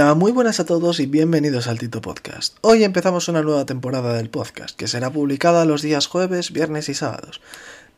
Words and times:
Hola, 0.00 0.14
muy 0.14 0.32
buenas 0.32 0.58
a 0.60 0.64
todos 0.64 0.98
y 0.98 1.04
bienvenidos 1.04 1.66
al 1.66 1.78
Tito 1.78 2.00
Podcast. 2.00 2.56
Hoy 2.62 2.84
empezamos 2.84 3.28
una 3.28 3.42
nueva 3.42 3.66
temporada 3.66 4.14
del 4.14 4.30
podcast, 4.30 4.74
que 4.74 4.88
será 4.88 5.10
publicada 5.10 5.66
los 5.66 5.82
días 5.82 6.06
jueves, 6.06 6.54
viernes 6.54 6.88
y 6.88 6.94
sábados. 6.94 7.42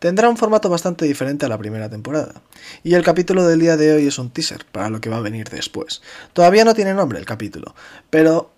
Tendrá 0.01 0.29
un 0.29 0.37
formato 0.37 0.69
bastante 0.69 1.05
diferente 1.05 1.47
a 1.47 1.49
la 1.49 1.59
primera 1.59 1.89
temporada. 1.89 2.43
Y 2.83 2.95
el 2.95 3.05
capítulo 3.05 3.47
del 3.47 3.61
día 3.61 3.77
de 3.77 3.93
hoy 3.93 4.09
es 4.09 4.19
un 4.19 4.31
teaser 4.31 4.67
para 4.73 4.91
lo 4.91 5.01
que 5.01 5.11
va 5.11 5.19
a 5.19 5.21
venir 5.21 5.49
después. 5.49 6.03
Todavía 6.33 6.65
no 6.65 6.75
tiene 6.75 6.93
nombre 6.93 7.21
el 7.21 7.25
capítulo, 7.25 7.73
pero 8.11 8.51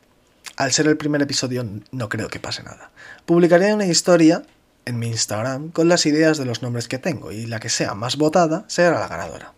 al 0.57 0.73
ser 0.73 0.87
el 0.87 0.97
primer 0.97 1.21
episodio 1.21 1.67
no 1.91 2.09
creo 2.09 2.29
que 2.29 2.41
pase 2.41 2.63
nada. 2.63 2.93
Publicaré 3.27 3.75
una 3.75 3.85
historia 3.85 4.43
en 4.87 4.99
mi 4.99 5.09
Instagram 5.09 5.69
con 5.71 5.91
las 5.91 6.07
ideas 6.07 6.39
de 6.39 6.47
los 6.47 6.63
nombres 6.63 6.89
que 6.89 6.99
tengo 6.99 7.31
y 7.31 7.45
la 7.45 7.61
que 7.61 7.69
sea 7.69 7.93
más 7.93 8.17
votada 8.17 8.65
será 8.69 8.99
la 8.99 9.09
ganadora. 9.09 9.53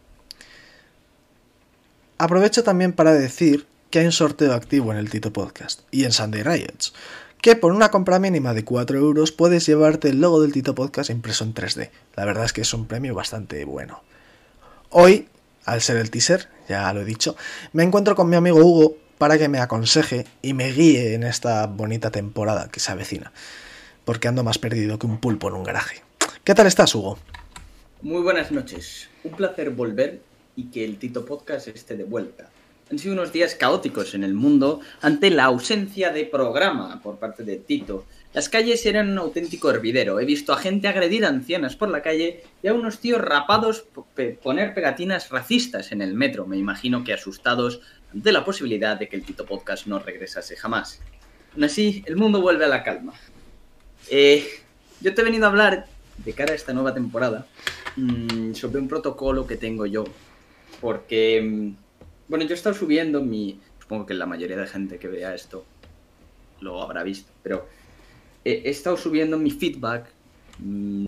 Aprovecho 2.18 2.64
también 2.64 2.92
para 2.92 3.12
decir 3.12 3.68
hay 3.98 4.06
un 4.06 4.12
sorteo 4.12 4.52
activo 4.52 4.92
en 4.92 4.98
el 4.98 5.10
Tito 5.10 5.32
Podcast 5.32 5.80
y 5.90 6.04
en 6.04 6.12
Sunday 6.12 6.42
Riots, 6.42 6.92
que 7.40 7.56
por 7.56 7.72
una 7.72 7.90
compra 7.90 8.18
mínima 8.18 8.52
de 8.54 8.64
4 8.64 8.98
euros 8.98 9.32
puedes 9.32 9.66
llevarte 9.66 10.08
el 10.10 10.20
logo 10.20 10.42
del 10.42 10.52
Tito 10.52 10.74
Podcast 10.74 11.10
impreso 11.10 11.44
en 11.44 11.54
3D. 11.54 11.90
La 12.14 12.24
verdad 12.24 12.44
es 12.44 12.52
que 12.52 12.62
es 12.62 12.74
un 12.74 12.86
premio 12.86 13.14
bastante 13.14 13.64
bueno. 13.64 14.02
Hoy, 14.90 15.28
al 15.64 15.80
ser 15.80 15.96
el 15.96 16.10
teaser, 16.10 16.48
ya 16.68 16.92
lo 16.92 17.02
he 17.02 17.04
dicho, 17.04 17.36
me 17.72 17.84
encuentro 17.84 18.14
con 18.14 18.28
mi 18.28 18.36
amigo 18.36 18.58
Hugo 18.58 18.96
para 19.18 19.38
que 19.38 19.48
me 19.48 19.60
aconseje 19.60 20.26
y 20.42 20.52
me 20.52 20.72
guíe 20.72 21.14
en 21.14 21.22
esta 21.22 21.66
bonita 21.66 22.10
temporada 22.10 22.68
que 22.68 22.80
se 22.80 22.92
avecina, 22.92 23.32
porque 24.04 24.28
ando 24.28 24.44
más 24.44 24.58
perdido 24.58 24.98
que 24.98 25.06
un 25.06 25.18
pulpo 25.20 25.48
en 25.48 25.54
un 25.54 25.64
garaje. 25.64 26.02
¿Qué 26.44 26.54
tal 26.54 26.66
estás, 26.66 26.94
Hugo? 26.94 27.18
Muy 28.02 28.22
buenas 28.22 28.52
noches. 28.52 29.08
Un 29.24 29.32
placer 29.32 29.70
volver 29.70 30.20
y 30.54 30.64
que 30.70 30.84
el 30.84 30.98
Tito 30.98 31.24
Podcast 31.24 31.68
esté 31.68 31.96
de 31.96 32.04
vuelta. 32.04 32.50
Han 32.90 32.98
sido 33.00 33.14
unos 33.14 33.32
días 33.32 33.56
caóticos 33.56 34.14
en 34.14 34.22
el 34.22 34.34
mundo 34.34 34.80
ante 35.00 35.30
la 35.30 35.44
ausencia 35.44 36.12
de 36.12 36.24
programa 36.24 37.00
por 37.02 37.18
parte 37.18 37.42
de 37.42 37.56
Tito. 37.56 38.06
Las 38.32 38.48
calles 38.48 38.86
eran 38.86 39.10
un 39.10 39.18
auténtico 39.18 39.70
hervidero. 39.70 40.20
He 40.20 40.24
visto 40.24 40.52
a 40.52 40.58
gente 40.58 40.86
agredir 40.86 41.24
a 41.24 41.28
ancianas 41.28 41.74
por 41.74 41.88
la 41.88 42.02
calle 42.02 42.44
y 42.62 42.68
a 42.68 42.74
unos 42.74 43.00
tíos 43.00 43.20
rapados 43.20 43.86
poner 44.42 44.72
pegatinas 44.72 45.30
racistas 45.30 45.90
en 45.90 46.00
el 46.00 46.14
metro. 46.14 46.46
Me 46.46 46.58
imagino 46.58 47.02
que 47.02 47.12
asustados 47.12 47.80
ante 48.14 48.30
la 48.30 48.44
posibilidad 48.44 48.96
de 48.96 49.08
que 49.08 49.16
el 49.16 49.24
Tito 49.24 49.46
Podcast 49.46 49.86
no 49.86 49.98
regresase 49.98 50.54
jamás. 50.54 51.00
Aún 51.54 51.64
así, 51.64 52.04
el 52.06 52.14
mundo 52.14 52.40
vuelve 52.40 52.66
a 52.66 52.68
la 52.68 52.84
calma. 52.84 53.14
Eh, 54.10 54.46
yo 55.00 55.12
te 55.12 55.22
he 55.22 55.24
venido 55.24 55.46
a 55.46 55.48
hablar 55.48 55.86
de 56.18 56.32
cara 56.34 56.52
a 56.52 56.56
esta 56.56 56.72
nueva 56.72 56.94
temporada 56.94 57.46
mmm, 57.96 58.52
sobre 58.52 58.78
un 58.78 58.86
protocolo 58.86 59.46
que 59.46 59.56
tengo 59.56 59.86
yo 59.86 60.04
porque, 60.80 61.42
mm, 61.42 61.85
bueno, 62.28 62.44
yo 62.44 62.52
he 62.52 62.54
estado 62.54 62.74
subiendo 62.74 63.22
mi, 63.22 63.60
supongo 63.80 64.06
que 64.06 64.14
la 64.14 64.26
mayoría 64.26 64.56
de 64.56 64.66
gente 64.66 64.98
que 64.98 65.08
vea 65.08 65.34
esto 65.34 65.64
lo 66.60 66.82
habrá 66.82 67.02
visto, 67.02 67.30
pero 67.42 67.68
he, 68.44 68.68
estado 68.70 68.96
subiendo 68.96 69.38
mi 69.38 69.50
feedback 69.50 70.06
mm, 70.58 71.06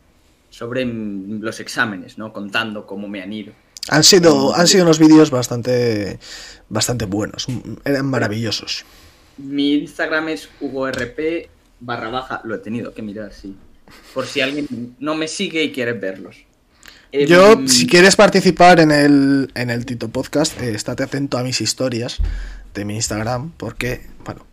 sobre 0.51 0.85
los 0.85 1.61
exámenes, 1.61 2.19
¿no? 2.19 2.33
Contando 2.33 2.87
cómo 2.87 3.09
me 3.09 3.23
han 3.23 3.33
ido. 3.33 3.53
Han 3.91 4.05
sido, 4.05 4.55
han 4.55 4.67
sido 4.67 4.85
unos 4.85 4.99
vídeos 4.99 5.31
bastante, 5.31 6.19
bastante 6.69 7.07
buenos, 7.07 7.47
eran 7.85 8.07
maravillosos. 8.07 8.85
Mi 9.39 9.75
Instagram 9.75 10.29
es 10.29 10.49
HugoRP 10.61 11.49
barra 11.81 12.11
baja, 12.11 12.41
lo 12.45 12.55
he 12.55 12.59
tenido 12.59 12.93
que 12.93 13.03
mirar, 13.03 13.33
sí. 13.33 13.57
Por 14.13 14.27
si 14.27 14.41
alguien 14.41 14.97
no 14.99 15.15
me 15.15 15.29
sigue 15.29 15.63
y 15.63 15.73
quiere 15.73 15.93
verlos. 15.95 16.45
Yo, 17.13 17.53
em, 17.53 17.69
si 17.69 17.87
quieres 17.87 18.17
participar 18.17 18.81
en 18.81 18.91
el, 18.91 19.51
en 19.55 19.71
el 19.71 19.87
Tito 19.87 20.09
Podcast, 20.09 20.61
eh, 20.61 20.75
estate 20.75 21.05
atento 21.05 21.39
a 21.39 21.43
mis 21.43 21.61
historias 21.61 22.19
de 22.75 22.85
mi 22.85 22.97
Instagram, 22.97 23.53
porque, 23.53 24.07
bueno. 24.25 24.45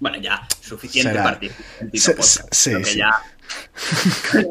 Bueno, 0.00 0.18
ya, 0.18 0.46
suficiente 0.60 1.14
participar 1.14 1.64
en 1.80 1.90
Tito 1.90 2.12
Podcast. 2.12 2.52
Sí, 2.52 2.72
sí. 2.84 2.98
Ya... 2.98 3.10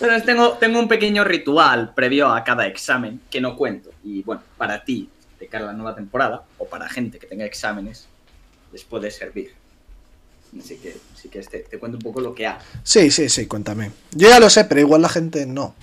Pero 0.00 0.22
tengo, 0.22 0.52
tengo 0.52 0.78
un 0.78 0.88
pequeño 0.88 1.24
ritual 1.24 1.94
previo 1.94 2.28
a 2.28 2.44
cada 2.44 2.66
examen 2.66 3.20
que 3.30 3.40
no 3.40 3.56
cuento. 3.56 3.90
Y 4.04 4.22
bueno, 4.22 4.42
para 4.56 4.84
ti, 4.84 5.08
de 5.38 5.46
cara 5.46 5.64
a 5.64 5.66
la 5.68 5.72
nueva 5.72 5.94
temporada, 5.94 6.44
o 6.58 6.66
para 6.66 6.88
gente 6.88 7.18
que 7.18 7.26
tenga 7.26 7.44
exámenes, 7.44 8.06
les 8.72 8.84
puede 8.84 9.10
servir. 9.10 9.52
Así 10.58 10.76
que, 10.76 10.96
así 11.14 11.28
que 11.28 11.40
te, 11.42 11.58
te 11.60 11.78
cuento 11.78 11.98
un 11.98 12.02
poco 12.02 12.20
lo 12.20 12.34
que 12.34 12.46
hago. 12.46 12.60
Sí, 12.82 13.10
sí, 13.10 13.28
sí, 13.28 13.46
cuéntame. 13.46 13.90
Yo 14.12 14.28
ya 14.28 14.40
lo 14.40 14.48
sé, 14.50 14.64
pero 14.64 14.80
igual 14.80 15.02
la 15.02 15.08
gente 15.08 15.46
no. 15.46 15.74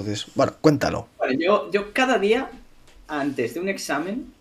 Entonces, 0.00 0.32
bueno, 0.34 0.52
cuéntalo. 0.60 1.08
yo, 1.38 1.70
yo 1.70 1.92
cada 1.92 2.18
día, 2.18 2.50
antes 3.08 3.54
de 3.54 3.60
un 3.60 3.68
examen, 3.68 4.32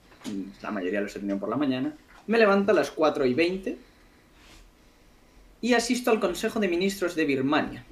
la 0.61 0.71
mayoría 0.71 1.01
los 1.01 1.15
he 1.15 1.19
tenido 1.19 1.39
por 1.39 1.49
la 1.49 1.57
mañana, 1.57 1.93
me 2.27 2.37
levanto 2.37 2.71
a 2.71 2.75
las 2.75 2.91
4 2.91 3.25
y 3.25 3.33
20 3.33 3.77
y 5.61 5.73
asisto 5.73 6.11
al 6.11 6.19
Consejo 6.19 6.59
de 6.59 6.67
Ministros 6.67 7.15
de 7.15 7.25
Birmania, 7.25 7.85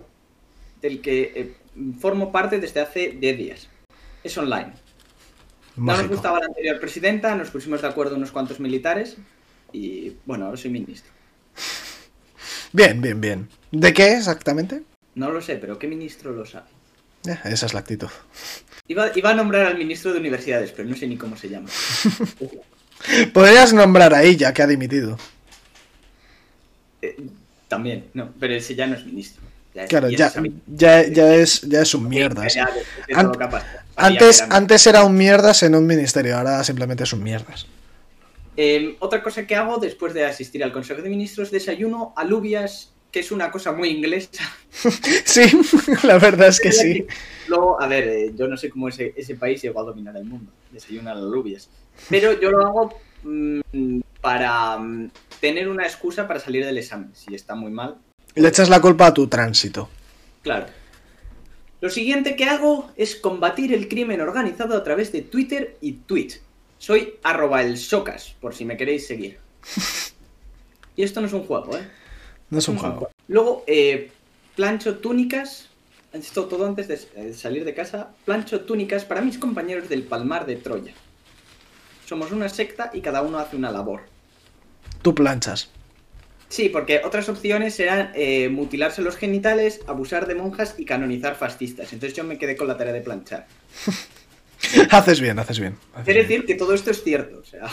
del 0.81 1.01
que 1.01 1.31
eh, 1.35 1.55
formo 1.99 2.31
parte 2.31 2.59
desde 2.59 2.81
hace 2.81 3.09
10 3.09 3.37
días. 3.37 3.69
Es 4.23 4.37
online. 4.37 4.73
No 5.75 5.97
nos 5.97 6.07
gustaba 6.07 6.39
la 6.39 6.45
anterior 6.45 6.79
presidenta, 6.79 7.35
nos 7.35 7.49
pusimos 7.49 7.81
de 7.81 7.87
acuerdo 7.87 8.15
unos 8.15 8.31
cuantos 8.31 8.59
militares 8.59 9.17
y 9.73 10.13
bueno, 10.25 10.45
ahora 10.45 10.57
soy 10.57 10.71
ministro. 10.71 11.11
Bien, 12.71 13.01
bien, 13.01 13.19
bien. 13.19 13.49
¿De 13.71 13.93
qué 13.93 14.13
exactamente? 14.13 14.83
No 15.15 15.31
lo 15.31 15.41
sé, 15.41 15.55
pero 15.57 15.79
¿qué 15.79 15.87
ministro 15.87 16.31
lo 16.31 16.45
sabe? 16.45 16.74
Eh, 17.27 17.37
esa 17.45 17.65
es 17.65 17.73
la 17.73 17.79
actitud. 17.79 18.09
Iba, 18.87 19.11
a 19.23 19.33
nombrar 19.33 19.65
al 19.65 19.77
ministro 19.77 20.13
de 20.13 20.19
universidades, 20.19 20.71
pero 20.71 20.87
no 20.87 20.95
sé 20.95 21.07
ni 21.07 21.17
cómo 21.17 21.35
se 21.37 21.49
llama. 21.49 21.69
Podrías 23.33 23.73
nombrar 23.73 24.13
a 24.13 24.23
ella, 24.23 24.53
que 24.53 24.61
ha 24.61 24.67
dimitido. 24.67 25.17
Eh, 27.01 27.17
también, 27.67 28.05
no, 28.13 28.31
pero 28.39 28.53
ese 28.53 28.75
ya 28.75 28.87
no 28.87 28.95
es 28.95 29.05
ministro. 29.05 29.43
claro, 29.89 30.09
ya, 30.09 30.31
ya, 30.67 31.01
es, 31.35 31.61
ya 31.61 31.81
es 31.81 31.93
un 31.95 32.07
mierdas. 32.07 32.55
antes, 33.95 34.41
antes 34.41 34.87
era 34.87 35.03
un 35.03 35.15
mierdas 35.15 35.63
en 35.63 35.75
un 35.75 35.85
ministerio, 35.85 36.37
ahora 36.37 36.63
simplemente 36.63 37.03
es 37.03 37.13
un 37.13 37.23
mierdas. 37.23 37.65
Em, 38.57 38.95
otra 38.99 39.21
cosa 39.21 39.45
que 39.45 39.55
hago 39.55 39.77
después 39.77 40.13
de 40.13 40.25
asistir 40.25 40.63
al 40.63 40.71
Consejo 40.71 41.01
de 41.01 41.09
Ministros, 41.09 41.51
desayuno 41.51 42.13
alubias 42.15 42.94
que 43.15 43.21
es 43.21 43.31
una 43.31 43.49
cosa 43.49 43.71
muy 43.71 43.87
inglesa. 43.87 44.43
sí, 45.23 45.43
la 46.03 46.19
verdad 46.19 46.49
es 46.49 46.59
que 46.59 46.69
sí. 46.73 47.07
Luego, 47.47 47.81
a 47.81 47.87
ver, 47.87 48.09
eh, 48.09 48.33
yo 48.35 48.45
no 48.45 48.57
sé 48.57 48.69
cómo 48.69 48.89
ese, 48.89 49.13
ese 49.15 49.35
país 49.35 49.61
llegó 49.61 49.79
a 49.79 49.83
dominar 49.83 50.17
el 50.17 50.25
mundo, 50.25 50.51
desayunar 50.69 51.15
alubias. 51.15 51.69
Pero 52.09 52.37
yo 52.41 52.51
lo 52.51 52.67
hago 52.67 52.99
mm, 53.23 54.01
para 54.19 54.77
mm, 54.77 55.11
tener 55.39 55.69
una 55.69 55.85
excusa 55.85 56.27
para 56.27 56.41
salir 56.41 56.65
del 56.65 56.77
examen, 56.77 57.09
si 57.13 57.33
está 57.33 57.55
muy 57.55 57.71
mal. 57.71 57.95
Le 58.35 58.49
echas 58.49 58.67
la 58.67 58.81
culpa 58.81 59.07
a 59.07 59.13
tu 59.13 59.27
tránsito. 59.27 59.87
Claro. 60.41 60.65
Lo 61.79 61.89
siguiente 61.89 62.35
que 62.35 62.49
hago 62.49 62.91
es 62.97 63.15
combatir 63.15 63.73
el 63.73 63.87
crimen 63.87 64.19
organizado 64.19 64.75
a 64.75 64.83
través 64.83 65.13
de 65.13 65.21
Twitter 65.21 65.77
y 65.79 65.93
Twitch. 65.93 66.41
Soy 66.79 67.13
arroba 67.23 67.61
el 67.61 67.77
socas, 67.77 68.35
por 68.41 68.53
si 68.53 68.65
me 68.65 68.75
queréis 68.75 69.07
seguir. 69.07 69.37
Y 70.97 71.03
esto 71.03 71.21
no 71.21 71.27
es 71.27 71.33
un 71.33 71.45
juego, 71.45 71.77
¿eh? 71.77 71.87
No 72.49 72.59
es 72.59 72.67
un 72.67 72.77
juego. 72.77 73.09
Luego, 73.27 73.63
eh, 73.67 74.11
plancho 74.55 74.97
túnicas. 74.97 75.69
Esto 76.13 76.45
todo 76.45 76.65
antes 76.65 76.87
de 76.87 77.33
salir 77.33 77.65
de 77.65 77.73
casa. 77.73 78.11
Plancho 78.23 78.61
túnicas 78.61 79.03
para 79.03 79.21
mis 79.21 79.37
compañeros 79.37 79.89
del 79.89 80.03
Palmar 80.03 80.45
de 80.45 80.55
Troya. 80.55 80.93
Somos 82.05 82.31
una 82.31 82.47
secta 82.49 82.91
y 82.93 83.01
cada 83.01 83.21
uno 83.21 83.39
hace 83.39 83.55
una 83.55 83.71
labor. 83.71 84.03
Tú 85.01 85.13
planchas. 85.13 85.69
Sí, 86.47 86.69
porque 86.69 87.01
otras 87.03 87.27
opciones 87.27 87.79
eran 87.79 88.11
eh, 88.15 88.49
mutilarse 88.49 89.01
los 89.01 89.17
genitales, 89.17 89.81
abusar 89.87 90.27
de 90.27 90.35
monjas 90.35 90.75
y 90.77 90.85
canonizar 90.85 91.35
fascistas. 91.35 91.91
Entonces 91.91 92.15
yo 92.15 92.23
me 92.23 92.37
quedé 92.37 92.55
con 92.55 92.67
la 92.67 92.77
tarea 92.77 92.93
de 92.93 93.01
planchar. 93.01 93.47
haces 94.91 95.19
bien, 95.19 95.39
haces 95.39 95.59
bien. 95.59 95.75
Quiere 96.03 96.21
decir 96.21 96.45
que 96.45 96.55
todo 96.55 96.73
esto 96.73 96.91
es 96.91 97.03
cierto. 97.03 97.39
O 97.39 97.43
sea, 97.43 97.67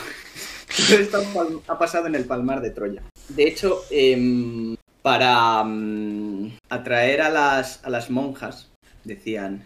esto 0.79 1.23
ha 1.69 1.79
pasado 1.79 2.07
en 2.07 2.15
el 2.15 2.25
Palmar 2.25 2.61
de 2.61 2.71
Troya. 2.71 3.03
De 3.29 3.45
hecho, 3.45 3.85
em, 3.91 4.77
para 5.03 5.63
mm, 5.65 6.59
atraer 6.69 7.23
a 7.23 7.31
las, 7.31 7.85
a 7.85 7.91
las 7.91 8.11
monjas, 8.11 8.71
decían, 9.05 9.63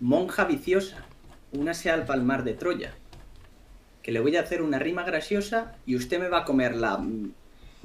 monja 0.00 0.44
viciosa, 0.44 1.04
únase 1.52 1.90
al 1.90 2.04
palmar 2.04 2.44
de 2.44 2.54
Troya, 2.54 2.94
que 4.02 4.12
le 4.12 4.20
voy 4.20 4.36
a 4.36 4.42
hacer 4.42 4.62
una 4.62 4.78
rima 4.78 5.02
graciosa 5.04 5.74
y 5.84 5.96
usted 5.96 6.20
me 6.20 6.28
va 6.28 6.38
a 6.38 6.44
comer 6.44 6.76
la 6.76 6.98
mm, 6.98 7.32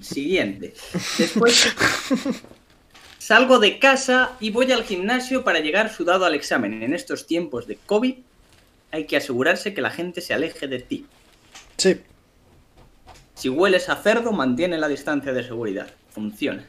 siguiente. 0.01 0.73
Después 1.17 1.73
salgo 3.17 3.59
de 3.59 3.79
casa 3.79 4.35
y 4.39 4.51
voy 4.51 4.71
al 4.71 4.83
gimnasio 4.83 5.43
para 5.43 5.59
llegar 5.59 5.91
sudado 5.91 6.25
al 6.25 6.35
examen. 6.35 6.83
En 6.83 6.93
estos 6.93 7.27
tiempos 7.27 7.67
de 7.67 7.77
COVID 7.77 8.15
hay 8.91 9.05
que 9.05 9.17
asegurarse 9.17 9.73
que 9.73 9.81
la 9.81 9.89
gente 9.89 10.21
se 10.21 10.33
aleje 10.33 10.67
de 10.67 10.79
ti. 10.79 11.05
Sí. 11.77 12.01
Si 13.41 13.49
hueles 13.49 13.89
a 13.89 13.95
cerdo, 13.95 14.31
mantiene 14.31 14.77
la 14.77 14.87
distancia 14.87 15.33
de 15.33 15.43
seguridad. 15.43 15.87
Funciona. 16.13 16.63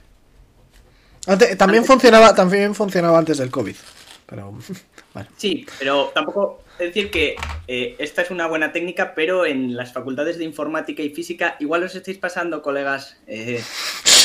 también, 1.58 1.84
funcionaba, 1.84 2.34
también 2.34 2.74
funcionaba 2.74 3.18
antes 3.18 3.36
del 3.36 3.50
COVID. 3.50 3.76
Pero 4.24 4.54
bueno. 5.12 5.28
Sí, 5.36 5.66
pero 5.78 6.10
tampoco 6.14 6.62
es 6.78 6.86
decir 6.86 7.10
que 7.10 7.36
eh, 7.68 7.94
esta 7.98 8.22
es 8.22 8.30
una 8.30 8.46
buena 8.46 8.72
técnica, 8.72 9.12
pero 9.14 9.44
en 9.44 9.76
las 9.76 9.92
facultades 9.92 10.38
de 10.38 10.44
informática 10.44 11.02
y 11.02 11.10
física 11.10 11.56
igual 11.60 11.82
os 11.82 11.94
estáis 11.94 12.16
pasando, 12.16 12.62
colegas. 12.62 13.18
Eh, 13.26 13.62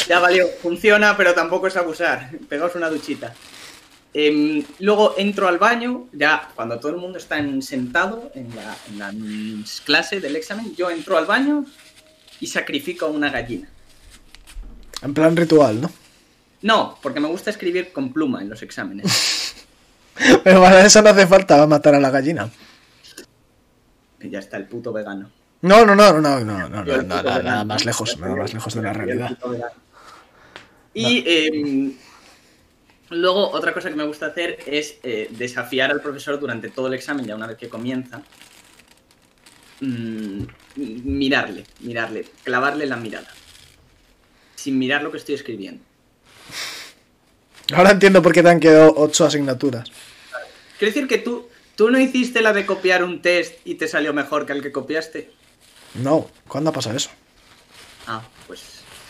ya 0.07 0.19
valió, 0.19 0.47
funciona, 0.61 1.17
pero 1.17 1.33
tampoco 1.33 1.67
es 1.67 1.75
abusar. 1.75 2.29
Pegaos 2.47 2.75
una 2.75 2.89
duchita. 2.89 3.33
Em, 4.13 4.63
luego 4.79 5.15
entro 5.17 5.49
al 5.49 5.57
baño, 5.57 6.07
ya 6.13 6.47
cuando 6.55 6.79
todo 6.79 6.94
el 6.94 6.97
mundo 6.97 7.17
está 7.17 7.39
en- 7.39 7.61
sentado 7.61 8.31
en 8.35 8.55
la, 8.55 8.77
en 8.88 8.99
la 8.99 9.13
clase 9.83 10.21
del 10.21 10.38
examen, 10.38 10.73
yo 10.77 10.89
entro 10.89 11.17
al 11.17 11.25
baño 11.25 11.65
y 12.39 12.47
sacrifico 12.47 13.05
a 13.05 13.09
una 13.09 13.29
gallina. 13.29 13.69
En 15.01 15.13
plan 15.13 15.35
ritual, 15.35 15.81
¿no? 15.81 15.91
No, 16.61 16.97
porque 17.01 17.19
me 17.19 17.27
gusta 17.27 17.49
escribir 17.49 17.91
con 17.93 18.11
pluma 18.11 18.41
en 18.41 18.49
los 18.49 18.61
exámenes. 18.61 19.55
Pero 20.43 20.61
para 20.61 20.85
eso 20.85 21.01
no 21.01 21.09
hace 21.09 21.27
falta 21.27 21.65
matar 21.67 21.95
a 21.95 21.99
la 21.99 22.09
gallina. 22.09 22.49
Que 24.19 24.29
ya 24.29 24.39
está 24.39 24.57
el 24.57 24.65
puto 24.65 24.91
vegano. 24.91 25.29
No, 25.61 25.85
no, 25.85 25.95
no, 25.95 26.13
no, 26.13 26.39
no, 26.39 26.43
no, 26.43 26.69
no, 26.69 26.83
no, 26.83 27.03
nada, 27.03 27.41
nada 27.41 27.63
más 27.63 27.85
lejos, 27.85 28.17
nada 28.19 28.35
más 28.35 28.53
lejos 28.53 28.73
de 28.75 28.81
la 28.81 28.93
realidad. 28.93 29.37
Y 30.93 31.23
em, 31.25 31.93
luego 33.09 33.51
otra 33.51 33.73
cosa 33.73 33.89
que 33.89 33.95
me 33.95 34.05
gusta 34.05 34.27
hacer 34.27 34.59
es 34.65 34.97
eh, 35.03 35.27
desafiar 35.31 35.91
al 35.91 36.01
profesor 36.01 36.39
durante 36.39 36.69
todo 36.69 36.87
el 36.87 36.93
examen, 36.93 37.25
ya 37.25 37.35
una 37.35 37.47
vez 37.47 37.57
que 37.57 37.69
comienza. 37.69 38.21
Mm, 39.81 40.44
mirarle, 40.75 41.65
mirarle, 41.79 42.25
clavarle 42.44 42.85
la 42.85 42.97
mirada. 42.97 43.27
Sin 44.56 44.77
mirar 44.77 45.03
lo 45.03 45.12
que 45.12 45.18
estoy 45.18 45.35
escribiendo. 45.35 45.83
Ahora 47.74 47.91
entiendo 47.91 48.21
por 48.21 48.33
qué 48.33 48.44
te 48.44 48.50
han 48.50 48.59
quedado 48.59 48.94
ocho 48.95 49.25
asignaturas. 49.25 49.91
Quiero 50.79 50.94
decir 50.94 51.07
que 51.07 51.18
tú, 51.18 51.50
tú 51.75 51.89
no 51.89 52.00
hiciste 52.00 52.41
la 52.41 52.53
de 52.53 52.65
copiar 52.65 53.03
un 53.03 53.21
test 53.21 53.56
y 53.65 53.75
te 53.75 53.88
salió 53.88 54.13
mejor 54.13 54.45
que 54.45 54.53
el 54.53 54.62
que 54.62 54.71
copiaste. 54.71 55.31
No, 55.95 56.30
¿cuándo 56.47 56.69
ha 56.69 56.73
pasado 56.73 56.95
eso? 56.95 57.09
Ah, 58.06 58.21
pues, 58.47 58.62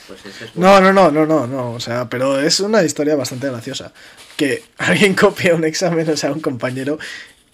pues 0.08 0.26
ese 0.26 0.46
es 0.46 0.56
No, 0.56 0.80
no, 0.82 0.92
no, 0.92 1.12
no, 1.12 1.26
no, 1.26 1.46
no, 1.46 1.72
o 1.74 1.80
sea, 1.80 2.10
pero 2.10 2.40
es 2.40 2.60
una 2.60 2.84
historia 2.84 3.16
bastante 3.16 3.48
graciosa. 3.48 3.94
Que 4.36 4.64
alguien 4.78 5.14
copie 5.14 5.54
un 5.54 5.66
examen, 5.66 6.10
o 6.10 6.18
sea, 6.18 6.32
un 6.32 6.42
compañero, 6.42 6.98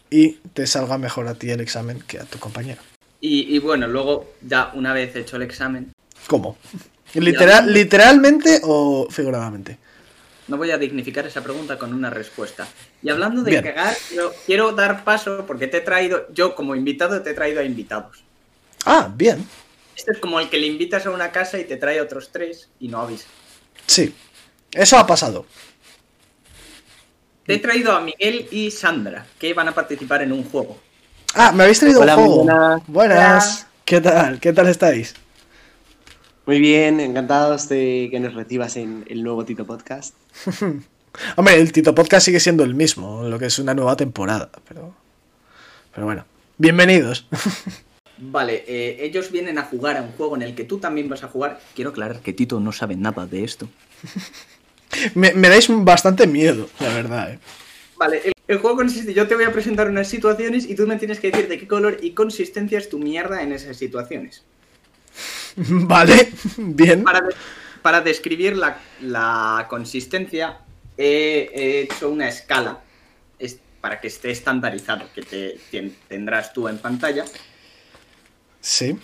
y 0.10 0.34
te 0.54 0.68
salga 0.68 0.98
mejor 0.98 1.28
a 1.28 1.34
ti 1.34 1.50
el 1.50 1.60
examen 1.60 2.02
que 2.08 2.20
a 2.20 2.24
tu 2.24 2.40
compañero. 2.40 2.82
Y, 3.26 3.56
y 3.56 3.60
bueno, 3.60 3.88
luego, 3.88 4.34
ya 4.42 4.72
una 4.74 4.92
vez 4.92 5.16
hecho 5.16 5.38
el 5.38 5.44
examen, 5.44 5.94
¿Cómo? 6.28 6.58
Literal, 7.14 7.72
¿Literalmente 7.72 8.60
o 8.64 9.08
figuradamente? 9.10 9.78
no 10.50 10.58
voy 10.58 10.72
a 10.72 10.78
dignificar 10.78 11.26
esa 11.26 11.42
pregunta 11.42 11.78
con 11.80 11.94
una 11.94 12.10
respuesta. 12.10 12.68
Y 13.02 13.10
hablando 13.10 13.42
de 13.42 13.52
Bien. 13.52 13.64
cagar, 13.64 13.96
quiero, 14.10 14.34
quiero 14.46 14.72
dar 14.74 15.06
paso 15.06 15.46
porque 15.48 15.68
te 15.68 15.78
he 15.78 15.82
traído, 15.82 16.28
yo 16.34 16.54
como 16.54 16.76
invitado 16.76 17.22
te 17.22 17.30
he 17.30 17.34
traído 17.34 17.62
a 17.62 17.64
invitados. 17.64 18.26
Ah, 18.86 19.10
bien. 19.16 19.48
Este 19.96 20.12
es 20.12 20.20
como 20.20 20.42
el 20.42 20.50
que 20.50 20.58
le 20.58 20.68
invitas 20.68 21.06
a 21.06 21.12
una 21.12 21.32
casa 21.32 21.58
y 21.58 21.64
te 21.64 21.78
trae 21.78 22.02
otros 22.02 22.30
tres 22.30 22.68
y 22.82 22.90
no 22.90 23.00
avisa. 23.00 23.28
Sí, 23.88 24.14
eso 24.74 24.98
ha 24.98 25.08
pasado. 25.08 25.46
Te 27.46 27.54
he 27.54 27.60
traído 27.60 27.94
a 27.94 28.02
Miguel 28.02 28.50
y 28.52 28.70
Sandra, 28.70 29.26
que 29.40 29.54
van 29.54 29.70
a 29.70 29.74
participar 29.74 30.24
en 30.24 30.34
un 30.34 30.44
juego. 30.44 30.78
Ah, 31.36 31.52
me 31.52 31.64
habéis 31.64 31.80
traído 31.80 32.02
Hola, 32.02 32.16
un 32.16 32.26
juego. 32.26 32.44
buenas. 32.44 32.88
Buenas. 32.88 33.68
¿Qué 33.86 34.00
tal? 34.02 34.40
¿Qué 34.40 34.54
tal 34.54 34.68
estáis? 34.68 35.16
Muy 36.46 36.60
bien, 36.60 37.00
encantados 37.00 37.70
de 37.70 38.10
que 38.12 38.20
nos 38.20 38.34
recibas 38.34 38.76
en 38.78 39.04
el 39.10 39.24
nuevo 39.24 39.44
Tito 39.44 39.66
Podcast. 39.66 40.14
Hombre, 41.36 41.60
el 41.60 41.72
Tito 41.72 41.96
Podcast 41.96 42.26
sigue 42.26 42.40
siendo 42.40 42.64
el 42.64 42.76
mismo, 42.76 43.24
lo 43.24 43.40
que 43.40 43.48
es 43.48 43.58
una 43.60 43.74
nueva 43.74 43.96
temporada, 43.96 44.50
pero. 44.68 44.94
Pero 45.94 46.06
bueno. 46.06 46.26
Bienvenidos. 46.58 47.26
Vale, 48.18 48.64
eh, 48.68 48.98
ellos 49.02 49.32
vienen 49.32 49.58
a 49.58 49.64
jugar 49.64 49.98
a 49.98 50.02
un 50.04 50.12
juego 50.12 50.36
en 50.36 50.44
el 50.44 50.54
que 50.54 50.66
tú 50.66 50.78
también 50.78 51.10
vas 51.10 51.24
a 51.24 51.28
jugar. 51.28 51.60
Quiero 51.74 51.90
aclarar 51.90 52.20
que 52.20 52.34
Tito 52.34 52.60
no 52.60 52.72
sabe 52.72 52.96
nada 52.96 53.26
de 53.26 53.44
esto. 53.44 53.68
me, 55.16 55.34
me 55.34 55.50
dais 55.50 55.68
bastante 55.70 56.28
miedo, 56.28 56.70
la 56.80 56.90
verdad, 56.90 57.32
eh. 57.32 57.40
Vale, 57.98 58.22
el, 58.26 58.34
el 58.48 58.58
juego 58.58 58.78
consiste, 58.78 59.14
yo 59.14 59.28
te 59.28 59.36
voy 59.36 59.44
a 59.46 59.52
presentar 59.54 59.90
unas 59.90 60.08
situaciones 60.10 60.66
y 60.66 60.76
tú 60.76 60.86
me 60.88 60.98
tienes 60.98 61.20
que 61.20 61.32
decir 61.32 61.48
de 61.48 61.58
qué 61.60 61.68
color 61.68 61.98
y 62.02 62.12
consistencia 62.12 62.78
es 62.78 62.90
tu 62.90 63.00
mierda 63.00 63.42
en 63.42 63.52
esas 63.54 63.78
situaciones. 63.78 64.44
Vale, 65.56 66.32
bien. 66.58 67.04
Para, 67.04 67.22
de- 67.22 67.36
para 67.82 68.02
describir 68.02 68.56
la, 68.58 68.78
la 69.02 69.68
consistencia 69.70 70.60
he, 70.98 71.50
he 71.54 71.80
hecho 71.82 72.10
una 72.10 72.28
escala 72.30 72.82
es- 73.40 73.60
para 73.82 74.00
que 74.00 74.08
esté 74.08 74.32
estandarizado, 74.32 75.06
que 75.14 75.22
te, 75.22 75.92
tendrás 76.08 76.54
tú 76.54 76.68
en 76.70 76.78
pantalla. 76.78 77.26
Sí. 78.62 78.98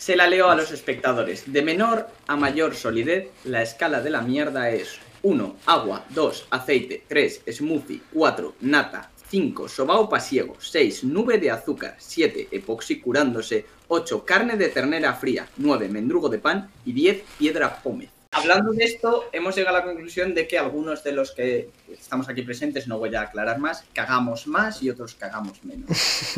Se 0.00 0.16
la 0.16 0.26
leo 0.26 0.48
a 0.48 0.56
los 0.56 0.70
espectadores. 0.72 1.52
De 1.52 1.60
menor 1.60 2.08
a 2.26 2.34
mayor 2.34 2.74
solidez, 2.74 3.28
la 3.44 3.60
escala 3.60 4.00
de 4.00 4.08
la 4.08 4.22
mierda 4.22 4.70
es 4.70 4.98
1. 5.20 5.56
Agua. 5.66 6.06
2. 6.08 6.46
Aceite. 6.48 7.04
3. 7.06 7.42
Smoothie. 7.52 8.00
4. 8.10 8.54
Nata. 8.62 9.10
5. 9.28 9.68
Sobao 9.68 10.08
pasiego. 10.08 10.56
6. 10.58 11.04
Nube 11.04 11.36
de 11.36 11.50
azúcar. 11.50 11.96
7. 11.98 12.48
Epoxi 12.50 12.98
curándose. 12.98 13.66
8. 13.88 14.24
Carne 14.24 14.56
de 14.56 14.70
ternera 14.70 15.12
fría. 15.12 15.46
9. 15.58 15.90
Mendrugo 15.90 16.30
de 16.30 16.38
pan. 16.38 16.70
Y 16.86 16.92
10. 16.92 17.22
Piedra 17.38 17.82
pómez. 17.82 18.08
Hablando 18.32 18.72
de 18.72 18.84
esto, 18.84 19.24
hemos 19.32 19.56
llegado 19.56 19.76
a 19.76 19.80
la 19.80 19.86
conclusión 19.86 20.34
de 20.34 20.46
que 20.46 20.56
algunos 20.56 21.02
de 21.02 21.10
los 21.10 21.32
que 21.32 21.70
estamos 21.90 22.28
aquí 22.28 22.42
presentes, 22.42 22.86
no 22.86 22.96
voy 22.96 23.12
a 23.16 23.22
aclarar 23.22 23.58
más, 23.58 23.82
cagamos 23.92 24.46
más 24.46 24.80
y 24.84 24.90
otros 24.90 25.14
cagamos 25.14 25.64
menos. 25.64 25.90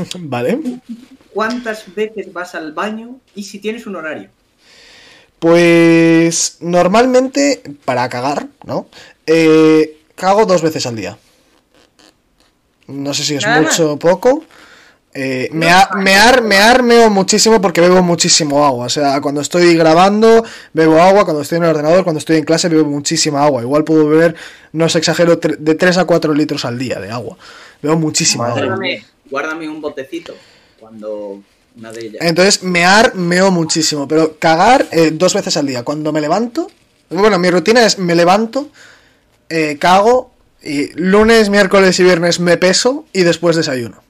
Vale. 0.19 0.59
¿Cuántas 1.35 1.95
veces 1.95 2.33
vas 2.33 2.55
al 2.55 2.73
baño 2.73 3.21
y 3.35 3.45
si 3.45 3.59
tienes 3.59 3.87
un 3.87 3.97
horario? 3.97 4.31
Pues 5.39 6.59
normalmente, 6.61 7.63
para 7.85 8.09
cagar, 8.09 8.47
¿no? 8.65 8.87
Eh, 9.27 9.99
cago 10.15 10.47
dos 10.47 10.63
veces 10.63 10.87
al 10.87 10.97
día. 10.97 11.19
No 12.87 13.13
sé 13.13 13.23
si 13.23 13.35
es 13.35 13.45
Nada 13.45 13.61
mucho 13.61 13.93
o 13.93 13.99
poco. 13.99 14.45
Eh, 15.15 15.51
mea- 15.53 15.91
mear, 15.97 16.43
mear 16.43 16.83
meo 16.83 17.11
muchísimo 17.11 17.61
porque 17.61 17.81
bebo 17.83 18.03
muchísimo 18.03 18.65
agua. 18.65 18.87
O 18.87 18.89
sea, 18.89 19.21
cuando 19.21 19.41
estoy 19.43 19.77
grabando, 19.77 20.43
bebo 20.73 21.01
agua. 21.03 21.25
Cuando 21.25 21.43
estoy 21.43 21.59
en 21.59 21.65
el 21.65 21.71
ordenador, 21.71 22.03
cuando 22.03 22.19
estoy 22.19 22.39
en 22.39 22.45
clase, 22.45 22.69
bebo 22.69 22.89
muchísima 22.89 23.45
agua. 23.45 23.61
Igual 23.63 23.85
puedo 23.85 24.09
beber, 24.09 24.35
no 24.73 24.87
os 24.87 24.97
exagero, 24.97 25.39
tre- 25.39 25.57
de 25.59 25.75
3 25.75 25.99
a 25.99 26.05
4 26.07 26.33
litros 26.35 26.65
al 26.65 26.79
día 26.79 26.99
de 26.99 27.11
agua. 27.11 27.37
Bebo 27.83 27.97
muchísima 27.97 28.45
Madre 28.49 28.63
agua. 28.63 28.77
Guárdame, 28.77 29.05
guárdame 29.31 29.69
un 29.69 29.81
botecito 29.83 30.35
cuando 30.81 31.43
una 31.77 31.93
de 31.93 32.01
ellas. 32.07 32.23
Entonces, 32.23 32.63
mear, 32.63 33.15
meo 33.15 33.51
muchísimo, 33.51 34.09
pero 34.09 34.37
cagar 34.39 34.87
eh, 34.93 35.11
dos 35.13 35.35
veces 35.35 35.57
al 35.59 35.67
día. 35.67 35.83
Cuando 35.83 36.11
me 36.13 36.21
levanto, 36.23 36.71
bueno, 37.11 37.39
mi 37.39 37.51
rutina 37.51 37.85
es 37.85 37.99
me 37.99 38.15
levanto, 38.15 38.69
eh, 39.51 39.77
cago, 39.79 40.33
y 40.63 40.91
lunes, 40.95 41.51
miércoles 41.51 41.99
y 42.01 42.05
viernes 42.05 42.41
me 42.41 42.57
peso 42.57 43.05
y 43.13 43.23
después 43.25 43.57
desayuno. 43.57 44.03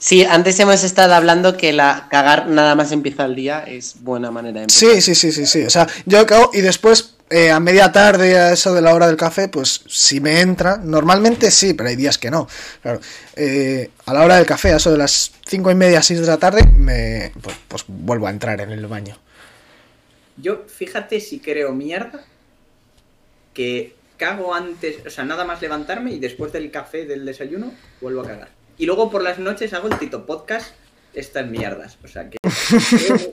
Sí, 0.00 0.24
antes 0.24 0.58
hemos 0.58 0.82
estado 0.82 1.12
hablando 1.12 1.58
que 1.58 1.74
la 1.74 2.08
cagar 2.10 2.46
nada 2.46 2.74
más 2.74 2.90
empieza 2.90 3.26
el 3.26 3.34
día 3.34 3.60
es 3.60 3.96
buena 4.00 4.30
manera 4.30 4.60
de 4.60 4.62
empezar. 4.62 4.94
Sí, 4.94 5.00
sí, 5.02 5.14
sí, 5.14 5.30
sí, 5.30 5.46
sí. 5.46 5.62
O 5.64 5.68
sea, 5.68 5.86
yo 6.06 6.24
cago 6.26 6.50
y 6.54 6.62
después 6.62 7.16
eh, 7.28 7.50
a 7.50 7.60
media 7.60 7.92
tarde, 7.92 8.38
a 8.38 8.52
eso 8.54 8.72
de 8.72 8.80
la 8.80 8.94
hora 8.94 9.06
del 9.08 9.18
café, 9.18 9.48
pues 9.48 9.82
si 9.86 10.18
me 10.18 10.40
entra, 10.40 10.78
normalmente 10.78 11.50
sí, 11.50 11.74
pero 11.74 11.90
hay 11.90 11.96
días 11.96 12.16
que 12.16 12.30
no. 12.30 12.48
Claro, 12.80 12.98
eh, 13.36 13.90
a 14.06 14.14
la 14.14 14.24
hora 14.24 14.36
del 14.36 14.46
café, 14.46 14.72
a 14.72 14.76
eso 14.76 14.90
de 14.90 14.96
las 14.96 15.32
cinco 15.46 15.70
y 15.70 15.74
media, 15.74 16.02
seis 16.02 16.18
de 16.18 16.26
la 16.26 16.38
tarde, 16.38 16.64
me, 16.64 17.32
pues, 17.42 17.56
pues 17.68 17.84
vuelvo 17.86 18.26
a 18.26 18.30
entrar 18.30 18.58
en 18.62 18.70
el 18.70 18.86
baño. 18.86 19.18
Yo, 20.38 20.64
fíjate 20.66 21.20
si 21.20 21.40
creo 21.40 21.74
mierda 21.74 22.24
que 23.52 23.94
cago 24.16 24.54
antes, 24.54 25.06
o 25.06 25.10
sea, 25.10 25.24
nada 25.24 25.44
más 25.44 25.60
levantarme 25.60 26.12
y 26.12 26.18
después 26.18 26.52
del 26.52 26.70
café, 26.70 27.04
del 27.04 27.26
desayuno, 27.26 27.74
vuelvo 28.00 28.22
a 28.22 28.26
cagar. 28.26 28.59
Y 28.80 28.86
luego 28.86 29.10
por 29.10 29.22
las 29.22 29.38
noches 29.38 29.74
hago 29.74 29.88
el 29.88 29.98
Tito 29.98 30.24
Podcast, 30.24 30.68
estas 31.12 31.46
mierdas. 31.46 31.98
O 32.02 32.08
sea 32.08 32.30
que. 32.30 32.38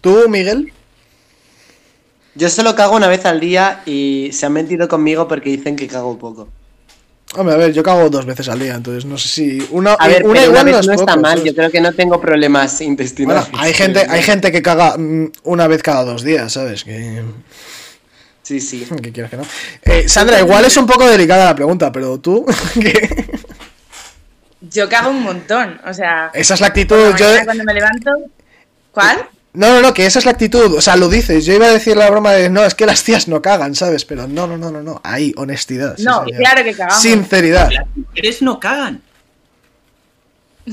¿Tú, 0.00 0.28
Miguel? 0.28 0.72
Yo 2.36 2.48
solo 2.48 2.76
cago 2.76 2.94
una 2.94 3.08
vez 3.08 3.26
al 3.26 3.40
día 3.40 3.82
y 3.86 4.30
se 4.32 4.46
han 4.46 4.52
metido 4.52 4.86
conmigo 4.86 5.26
porque 5.26 5.50
dicen 5.50 5.74
que 5.74 5.88
cago 5.88 6.16
poco. 6.16 6.48
Hombre, 7.36 7.56
a 7.56 7.58
ver, 7.58 7.72
yo 7.72 7.82
cago 7.82 8.08
dos 8.08 8.24
veces 8.24 8.48
al 8.48 8.60
día, 8.60 8.76
entonces 8.76 9.04
no 9.04 9.18
sé 9.18 9.26
si 9.26 9.68
una, 9.72 9.94
A 9.94 10.06
ver, 10.06 10.24
una 10.24 10.38
pero 10.38 10.52
una 10.52 10.62
vez 10.62 10.74
no 10.74 10.80
es 10.80 10.86
no 10.86 10.92
está 10.92 11.16
mal, 11.16 11.38
¿sabes? 11.38 11.44
yo 11.44 11.54
creo 11.56 11.70
que 11.72 11.80
no 11.80 11.92
tengo 11.92 12.20
problemas 12.20 12.78
Bueno, 12.78 12.92
intestinales. 12.92 13.48
hay 13.58 13.74
gente, 13.74 14.06
hay 14.08 14.22
gente 14.22 14.52
que 14.52 14.62
caga 14.62 14.96
mm, 14.96 15.32
una 15.42 15.66
vez 15.66 15.82
cada 15.82 16.04
dos 16.04 16.22
días, 16.22 16.52
¿sabes? 16.52 16.84
Que, 16.84 17.24
Sí, 18.44 18.60
sí. 18.60 18.86
que 19.02 19.10
quieras 19.12 19.30
que 19.30 19.36
no. 19.38 19.46
Eh, 19.82 20.08
Sandra, 20.08 20.38
igual 20.38 20.64
es 20.64 20.76
un 20.76 20.86
poco 20.86 21.08
delicada 21.08 21.46
la 21.46 21.54
pregunta, 21.56 21.90
pero 21.90 22.18
tú, 22.20 22.46
¿qué? 22.80 23.26
Yo 24.60 24.88
cago 24.88 25.10
un 25.10 25.22
montón, 25.22 25.80
o 25.84 25.92
sea, 25.92 26.30
esa 26.32 26.54
es 26.54 26.60
la 26.60 26.68
actitud. 26.68 27.10
la 27.10 27.16
Yo, 27.16 27.26
mañana 27.26 27.44
cuando 27.44 27.64
me 27.64 27.74
levanto, 27.74 28.10
¿cuál? 28.92 29.28
No, 29.52 29.68
no, 29.74 29.80
no, 29.82 29.94
que 29.94 30.04
esa 30.06 30.18
es 30.18 30.24
la 30.24 30.32
actitud. 30.32 30.74
O 30.74 30.80
sea, 30.80 30.96
lo 30.96 31.08
dices. 31.08 31.44
Yo 31.46 31.52
iba 31.54 31.66
a 31.66 31.70
decir 31.72 31.96
la 31.96 32.10
broma 32.10 32.32
de 32.32 32.48
no, 32.50 32.64
es 32.64 32.74
que 32.74 32.86
las 32.86 33.04
tías 33.04 33.28
no 33.28 33.40
cagan, 33.40 33.74
¿sabes? 33.74 34.04
Pero 34.04 34.26
no, 34.26 34.46
no, 34.46 34.56
no, 34.56 34.70
no, 34.70 34.82
no. 34.82 35.00
Ahí, 35.04 35.32
honestidad. 35.36 35.96
sí, 35.96 36.02
No, 36.04 36.24
señor. 36.24 36.40
claro 36.40 36.64
que 36.64 36.72
cagamos. 36.74 37.00
Sinceridad. 37.02 37.70
Las 37.70 37.86
mujeres 37.96 38.42
no 38.42 38.58
cagan. 38.58 39.00
¿Qué 40.64 40.72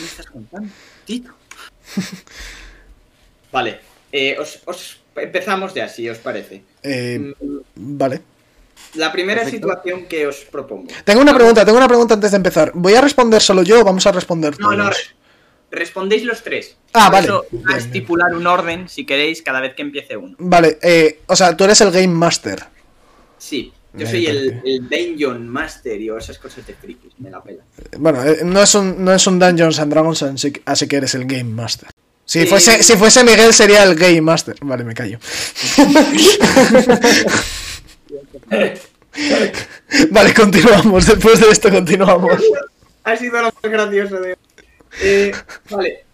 me 0.00 0.06
estás 0.06 0.26
contando, 0.26 0.70
Tito? 1.04 1.30
Vale, 3.52 3.80
eh, 4.12 4.36
os, 4.38 4.60
os- 4.64 4.98
empezamos 5.16 5.74
ya, 5.74 5.88
si 5.88 6.08
os 6.08 6.18
parece. 6.18 6.62
Eh, 6.86 7.34
Mm, 7.40 7.56
vale. 7.98 8.22
La 8.94 9.10
primera 9.12 9.42
Perfecto. 9.42 9.68
situación 9.68 10.06
que 10.06 10.26
os 10.26 10.36
propongo. 10.50 10.86
Tengo 11.04 11.20
una 11.20 11.34
pregunta, 11.34 11.64
tengo 11.64 11.76
una 11.78 11.88
pregunta 11.88 12.14
antes 12.14 12.30
de 12.30 12.36
empezar. 12.38 12.72
¿Voy 12.74 12.94
a 12.94 13.00
responder 13.00 13.42
solo 13.42 13.62
yo 13.62 13.80
o 13.80 13.84
vamos 13.84 14.06
a 14.06 14.12
responder 14.12 14.58
No, 14.58 14.66
todos? 14.70 14.78
no, 14.78 14.90
re- 14.90 14.96
respondéis 15.70 16.24
los 16.24 16.42
tres. 16.42 16.76
Ah, 16.92 17.06
Por 17.06 17.12
vale. 17.12 17.26
eso, 17.26 17.46
Bien, 17.50 17.64
a 17.64 17.68
bien. 17.74 17.78
estipular 17.80 18.34
un 18.34 18.46
orden, 18.46 18.88
si 18.88 19.04
queréis, 19.04 19.42
cada 19.42 19.60
vez 19.60 19.74
que 19.74 19.82
empiece 19.82 20.16
uno. 20.16 20.34
Vale, 20.38 20.78
eh, 20.82 21.20
o 21.26 21.36
sea, 21.36 21.56
tú 21.56 21.64
eres 21.64 21.80
el 21.80 21.90
Game 21.90 22.08
Master. 22.08 22.64
Sí, 23.38 23.72
yo 23.92 24.06
soy 24.06 24.26
el, 24.26 24.62
el 24.64 24.88
Dungeon 24.88 25.46
Master 25.48 26.00
y 26.00 26.08
esas 26.10 26.38
cosas 26.38 26.66
de 26.66 26.74
frikis, 26.74 27.12
me 27.18 27.30
la 27.30 27.42
pela. 27.42 27.64
Bueno, 27.98 28.22
eh, 28.24 28.38
no 28.44 28.62
es 28.62 28.74
un, 28.74 29.04
no 29.04 29.12
es 29.12 29.26
un 29.26 29.38
Dungeons 29.38 29.78
and 29.78 29.92
Dragons, 29.92 30.22
así, 30.22 30.52
que- 30.52 30.62
así 30.64 30.86
que 30.88 30.96
eres 30.96 31.14
el 31.14 31.24
Game 31.26 31.44
Master. 31.44 31.88
Si, 32.26 32.40
Sí. 32.40 32.46
fuese, 32.46 32.82
si 32.82 32.96
fuese 32.96 33.24
Miguel 33.24 33.54
sería 33.54 33.84
el 33.84 33.94
Game 33.94 34.20
Master. 34.20 34.56
Vale, 34.60 34.84
me 34.84 34.92
callo. 34.94 35.18
vale, 40.10 40.34
continuamos. 40.34 41.06
Después 41.06 41.40
de 41.40 41.50
esto 41.50 41.70
continuamos. 41.70 42.42
Ha 43.04 43.16
sido 43.16 43.36
lo 43.40 43.44
más 43.44 43.54
gracioso 43.62 44.20
de. 44.20 44.36
Eh, 45.00 45.32
vale. 45.70 46.04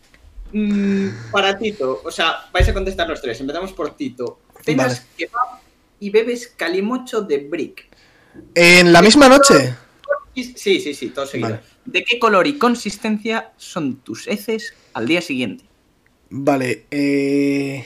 Mm, 0.52 1.09
para 1.31 1.57
Tito, 1.59 2.02
o 2.04 2.11
sea, 2.11 2.47
vais 2.52 2.69
a 2.69 2.75
contestar 2.75 3.09
los 3.09 3.21
tres. 3.23 3.40
Empezamos 3.40 3.73
por 3.73 3.97
Tito. 3.97 4.40
Cenas 4.64 4.99
Vale. 4.99 5.07
kebab 5.16 5.61
y 5.99 6.11
bebes 6.11 6.52
calimocho 6.57 7.23
de 7.23 7.38
brick. 7.38 7.87
¿En 8.54 8.92
la 8.92 9.02
misma 9.02 9.28
noche? 9.28 9.75
Sí, 10.35 10.81
sí, 10.81 10.95
sí, 10.95 11.09
todo 11.09 11.26
seguido. 11.26 11.50
Vale. 11.50 11.62
¿De 11.85 12.04
qué 12.04 12.19
color 12.19 12.47
y 12.47 12.59
consistencia 12.59 13.50
son 13.57 13.97
tus 13.97 14.28
heces 14.28 14.75
al 14.95 15.07
día 15.09 15.21
siguiente? 15.21 15.64
Vale, 16.35 16.87
eh... 16.91 17.85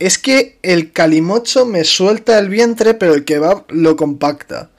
Es 0.00 0.18
que 0.18 0.58
el 0.62 0.92
calimocho 0.92 1.64
me 1.64 1.84
suelta 1.84 2.38
el 2.38 2.48
vientre, 2.48 2.94
pero 2.94 3.14
el 3.14 3.24
kebab 3.24 3.66
lo 3.68 3.96
compacta. 3.96 4.70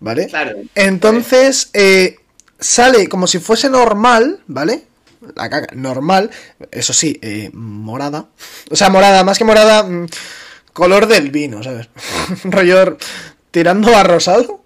¿Vale? 0.00 0.26
Claro. 0.26 0.56
Entonces, 0.74 1.70
eh, 1.72 2.18
sale 2.58 3.08
como 3.08 3.26
si 3.26 3.38
fuese 3.38 3.70
normal, 3.70 4.40
¿vale? 4.46 4.84
La 5.34 5.48
caca, 5.48 5.74
normal, 5.74 6.30
eso 6.70 6.92
sí, 6.92 7.18
eh, 7.22 7.50
morada. 7.52 8.28
O 8.70 8.76
sea, 8.76 8.90
morada, 8.90 9.24
más 9.24 9.38
que 9.38 9.44
morada, 9.44 9.82
mm, 9.84 10.06
color 10.72 11.06
del 11.06 11.30
vino, 11.30 11.62
¿sabes? 11.62 11.88
Rollo 12.44 12.98
tirando 13.50 13.96
a 13.96 14.02
rosado, 14.02 14.62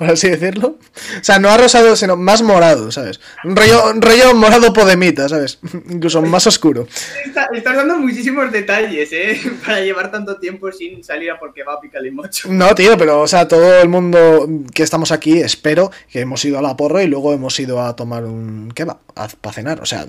por 0.00 0.10
así 0.10 0.30
decirlo. 0.30 0.78
O 1.20 1.22
sea, 1.24 1.38
no 1.38 1.50
a 1.50 1.58
rosado, 1.58 1.94
sino 1.94 2.16
más 2.16 2.40
morado, 2.40 2.90
¿sabes? 2.90 3.20
Un 3.44 3.54
rollo, 3.54 3.90
un 3.90 4.00
rollo 4.00 4.34
morado 4.34 4.72
podemita, 4.72 5.28
¿sabes? 5.28 5.58
Incluso 5.90 6.22
más 6.22 6.46
oscuro. 6.46 6.88
Está- 7.24 7.48
estás 7.54 7.76
dando 7.76 7.98
muchísimos 7.98 8.50
detalles, 8.50 9.10
¿eh? 9.12 9.38
Para 9.66 9.80
llevar 9.80 10.10
tanto 10.10 10.36
tiempo 10.38 10.72
sin 10.72 11.04
salir 11.04 11.30
a 11.30 11.38
por 11.38 11.52
kebab 11.52 11.84
y 11.84 11.90
calimocho. 11.90 12.48
No, 12.50 12.74
tío, 12.74 12.96
pero, 12.96 13.20
o 13.20 13.28
sea, 13.28 13.46
todo 13.46 13.80
el 13.82 13.88
mundo 13.90 14.48
que 14.74 14.82
estamos 14.82 15.12
aquí, 15.12 15.38
espero 15.38 15.90
que 16.10 16.20
hemos 16.20 16.42
ido 16.46 16.58
a 16.58 16.62
la 16.62 16.76
porra 16.76 17.02
y 17.02 17.06
luego 17.06 17.34
hemos 17.34 17.60
ido 17.60 17.82
a 17.82 17.94
tomar 17.94 18.24
un 18.24 18.70
kebab 18.74 18.96
para 19.42 19.52
cenar. 19.52 19.82
O 19.82 19.86
sea, 19.86 20.06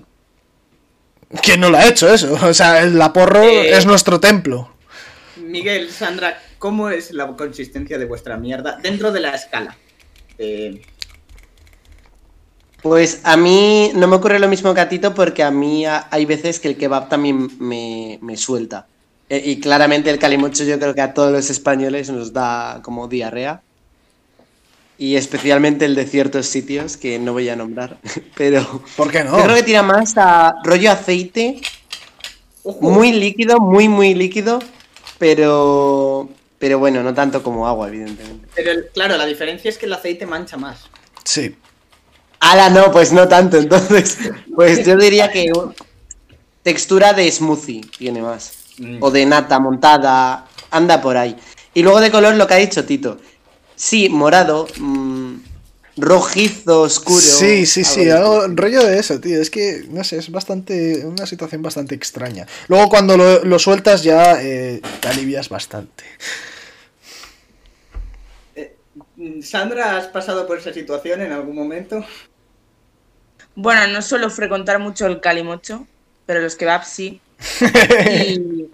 ¿quién 1.43 1.59
no 1.59 1.69
lo 1.69 1.77
ha 1.77 1.85
hecho 1.87 2.11
eso? 2.13 2.33
O 2.41 2.53
sea, 2.53 2.81
el 2.81 2.97
la 2.97 3.11
porro 3.11 3.43
Eh. 3.43 3.77
es 3.77 3.85
nuestro 3.85 4.19
templo. 4.21 4.71
Miguel, 5.37 5.89
Sandra, 5.91 6.39
¿cómo 6.61 6.89
es 6.89 7.11
la 7.11 7.25
consistencia 7.35 7.97
de 7.97 8.05
vuestra 8.05 8.37
mierda 8.37 8.77
dentro 8.81 9.11
de 9.11 9.19
la 9.19 9.31
escala? 9.35 9.75
Eh, 10.37 10.81
Pues 12.81 13.21
a 13.23 13.37
mí 13.37 13.91
no 13.93 14.07
me 14.07 14.15
ocurre 14.15 14.39
lo 14.39 14.47
mismo 14.47 14.73
que 14.73 14.81
a 14.81 14.89
Tito 14.89 15.13
porque 15.13 15.43
a 15.43 15.51
mí 15.51 15.85
ha- 15.85 16.07
hay 16.09 16.25
veces 16.25 16.59
que 16.59 16.67
el 16.69 16.77
kebab 16.77 17.09
también 17.09 17.49
me, 17.59 18.17
me 18.21 18.37
suelta. 18.37 18.87
Eh, 19.29 19.41
y 19.45 19.59
claramente 19.59 20.09
el 20.09 20.17
calimocho 20.19 20.63
yo 20.63 20.79
creo 20.79 20.93
que 20.95 21.01
a 21.01 21.13
todos 21.13 21.31
los 21.31 21.49
españoles 21.49 22.09
nos 22.09 22.33
da 22.33 22.79
como 22.83 23.07
diarrea. 23.07 23.61
Y 24.97 25.15
especialmente 25.15 25.85
el 25.85 25.95
de 25.95 26.05
ciertos 26.05 26.45
sitios 26.47 26.97
que 26.97 27.17
no 27.19 27.33
voy 27.33 27.49
a 27.49 27.55
nombrar. 27.55 27.97
Pero 28.37 28.83
¿Por 28.95 29.11
qué 29.11 29.23
no? 29.23 29.37
yo 29.37 29.43
creo 29.43 29.55
que 29.55 29.63
tira 29.63 29.83
más 29.83 30.13
a 30.17 30.55
rollo 30.63 30.91
aceite, 30.91 31.61
ojo, 32.63 32.89
muy 32.91 33.11
líquido, 33.11 33.59
muy, 33.59 33.87
muy 33.89 34.13
líquido. 34.15 34.59
Pero, 35.19 36.29
pero 36.61 36.79
bueno, 36.79 37.03
no 37.03 37.13
tanto 37.13 37.43
como 37.43 37.67
agua, 37.67 37.89
evidentemente. 37.89 38.47
pero 38.55 38.71
el- 38.71 38.87
claro, 38.93 39.17
la 39.17 39.25
diferencia 39.25 39.67
es 39.67 39.77
que 39.77 39.87
el 39.87 39.93
aceite 39.93 40.25
mancha 40.25 40.55
más. 40.55 40.89
Sí. 41.25 41.55
Ala, 42.39 42.69
no, 42.69 42.91
pues 42.91 43.11
no 43.11 43.27
tanto. 43.27 43.57
Entonces, 43.57 44.17
pues 44.55 44.85
yo 44.85 44.95
diría 44.95 45.29
que 45.31 45.51
textura 46.63 47.13
de 47.13 47.29
smoothie 47.31 47.81
tiene 47.97 48.21
más. 48.21 48.53
Mm. 48.77 48.97
O 49.01 49.11
de 49.11 49.25
nata 49.25 49.59
montada, 49.59 50.47
anda 50.69 51.01
por 51.01 51.17
ahí. 51.17 51.35
Y 51.73 51.83
luego 51.83 51.99
de 51.99 52.11
color 52.11 52.35
lo 52.35 52.47
que 52.47 52.53
ha 52.53 52.57
dicho 52.57 52.85
Tito. 52.85 53.17
Sí, 53.75 54.09
morado, 54.09 54.67
mm, 54.79 55.35
rojizo, 55.97 56.81
oscuro. 56.81 57.19
sí, 57.19 57.65
sí, 57.65 57.83
sí, 57.83 58.09
algo 58.09 58.47
rollo 58.49 58.83
de 58.83 58.99
eso, 58.99 59.19
tío. 59.19 59.41
Es 59.41 59.49
que, 59.49 59.83
no 59.89 60.03
sé, 60.03 60.17
es 60.17 60.31
bastante. 60.31 61.05
Una 61.05 61.25
situación 61.25 61.61
bastante 61.61 61.95
extraña. 61.95 62.47
Luego, 62.67 62.89
cuando 62.89 63.17
lo, 63.17 63.43
lo 63.43 63.59
sueltas, 63.59 64.03
ya 64.03 64.41
eh, 64.41 64.81
te 64.99 65.07
alivias 65.07 65.49
bastante. 65.49 66.03
Mm, 69.21 69.41
Sandra, 69.41 69.97
¿has 69.97 70.07
pasado 70.07 70.47
por 70.47 70.57
esa 70.57 70.73
situación 70.73 71.21
en 71.21 71.31
algún 71.31 71.55
momento? 71.55 72.03
Bueno, 73.53 73.85
no 73.87 74.01
suelo 74.01 74.29
frecuentar 74.31 74.79
mucho 74.79 75.05
el 75.05 75.19
calimocho, 75.19 75.85
pero 76.25 76.41
los 76.41 76.55
kebabs 76.55 76.87
sí. 76.87 77.21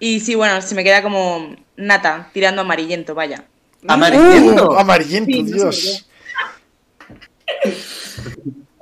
Y, 0.00 0.14
y 0.14 0.20
sí, 0.20 0.34
bueno, 0.34 0.62
se 0.62 0.74
me 0.74 0.84
queda 0.84 1.02
como 1.02 1.56
nata, 1.76 2.30
tirando 2.32 2.62
amarillento, 2.62 3.14
vaya. 3.14 3.44
Amarillento. 3.86 4.70
Uh, 4.70 4.78
amarillento, 4.78 5.30
Sí, 5.30 5.42
Dios. 5.42 6.08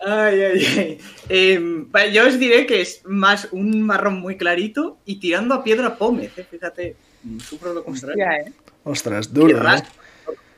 Ay, 0.06 0.40
ay, 0.42 0.66
ay. 0.78 1.00
Em, 1.28 1.88
yo 2.12 2.28
os 2.28 2.38
diré 2.38 2.66
que 2.66 2.80
es 2.82 3.00
más 3.04 3.48
un 3.50 3.82
marrón 3.82 4.20
muy 4.20 4.36
clarito 4.36 4.98
y 5.04 5.16
tirando 5.16 5.54
a 5.54 5.64
piedra 5.64 5.96
pómez, 5.96 6.30
eh, 6.36 6.46
fíjate. 6.48 6.94
mm, 7.24 7.40
Sufro 7.40 7.72
lo 7.72 7.82
contrario. 7.82 8.16
Ya, 8.24 8.36
¿eh? 8.36 8.52
Ostras, 8.86 9.32
duro. 9.34 9.68
¿eh? 9.68 9.82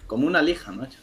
Como 0.06 0.26
una 0.26 0.42
lija, 0.42 0.70
macho. 0.70 0.98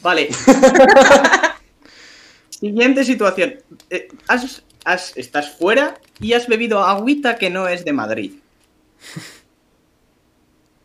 Vale. 0.00 0.30
Siguiente 2.48 3.04
situación. 3.04 3.56
Eh, 3.90 4.08
has- 4.26 4.62
has- 4.84 5.12
estás 5.16 5.50
fuera 5.56 6.00
y 6.20 6.32
has 6.32 6.48
bebido 6.48 6.82
agüita 6.82 7.36
que 7.36 7.50
no 7.50 7.68
es 7.68 7.84
de 7.84 7.92
Madrid. 7.92 8.32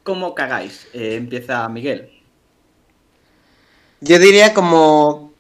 ¿Cómo 0.04 0.36
cagáis? 0.36 0.88
Eh, 0.94 1.16
empieza 1.16 1.68
Miguel. 1.70 2.10
Yo 4.02 4.20
diría 4.20 4.54
como 4.54 5.32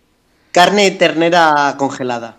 carne 0.53 0.89
de 0.89 0.97
ternera 0.97 1.75
congelada. 1.77 2.37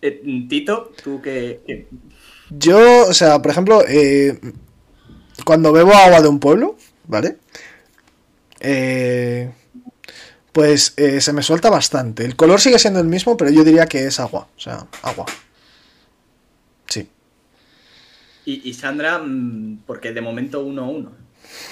Eh, 0.00 0.22
Tito, 0.48 0.92
tú 1.02 1.20
que... 1.20 1.88
Yo, 2.50 3.06
o 3.08 3.14
sea, 3.14 3.40
por 3.40 3.50
ejemplo, 3.50 3.82
eh, 3.86 4.38
cuando 5.44 5.72
bebo 5.72 5.92
agua 5.94 6.20
de 6.20 6.28
un 6.28 6.40
pueblo, 6.40 6.76
¿vale? 7.06 7.38
Eh, 8.60 9.52
pues 10.52 10.94
eh, 10.96 11.20
se 11.20 11.32
me 11.32 11.42
suelta 11.42 11.70
bastante. 11.70 12.24
El 12.24 12.36
color 12.36 12.60
sigue 12.60 12.78
siendo 12.78 13.00
el 13.00 13.06
mismo, 13.06 13.36
pero 13.36 13.50
yo 13.50 13.64
diría 13.64 13.86
que 13.86 14.06
es 14.06 14.18
agua. 14.18 14.48
O 14.56 14.60
sea, 14.60 14.86
agua. 15.02 15.26
Sí. 16.86 17.08
Y, 18.44 18.68
y 18.68 18.74
Sandra, 18.74 19.18
mm, 19.18 19.82
porque 19.86 20.12
de 20.12 20.20
momento 20.20 20.64
uno 20.64 20.84
a 20.84 20.88
uno. 20.88 21.27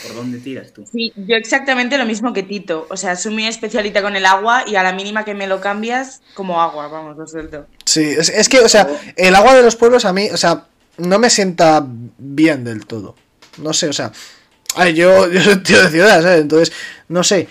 ¿Por 0.06 0.14
dónde 0.16 0.38
tiras 0.38 0.72
tú? 0.72 0.84
Sí, 0.90 1.12
yo 1.16 1.36
exactamente 1.36 1.98
lo 1.98 2.04
mismo 2.04 2.32
que 2.32 2.42
Tito. 2.42 2.86
O 2.90 2.96
sea, 2.96 3.16
soy 3.16 3.32
muy 3.32 3.46
especialita 3.46 4.02
con 4.02 4.16
el 4.16 4.26
agua 4.26 4.64
y 4.66 4.76
a 4.76 4.82
la 4.82 4.92
mínima 4.92 5.24
que 5.24 5.34
me 5.34 5.46
lo 5.46 5.60
cambias, 5.60 6.22
como 6.34 6.60
agua, 6.60 6.88
vamos, 6.88 7.16
lo 7.16 7.26
suelto. 7.26 7.66
Sí, 7.84 8.02
es, 8.02 8.28
es 8.28 8.48
que, 8.48 8.60
o 8.60 8.68
sea, 8.68 8.88
el 9.16 9.34
agua 9.34 9.54
de 9.54 9.62
los 9.62 9.76
pueblos 9.76 10.04
a 10.04 10.12
mí, 10.12 10.28
o 10.32 10.36
sea, 10.36 10.66
no 10.98 11.18
me 11.18 11.30
sienta 11.30 11.84
bien 12.18 12.64
del 12.64 12.86
todo. 12.86 13.14
No 13.58 13.72
sé, 13.72 13.88
o 13.88 13.92
sea, 13.92 14.12
a 14.74 14.84
ver, 14.84 14.94
yo, 14.94 15.30
yo 15.32 15.40
soy 15.42 15.56
tío 15.62 15.82
de 15.82 15.90
ciudad, 15.90 16.22
¿sabes? 16.22 16.40
Entonces, 16.40 16.72
no 17.08 17.24
sé. 17.24 17.48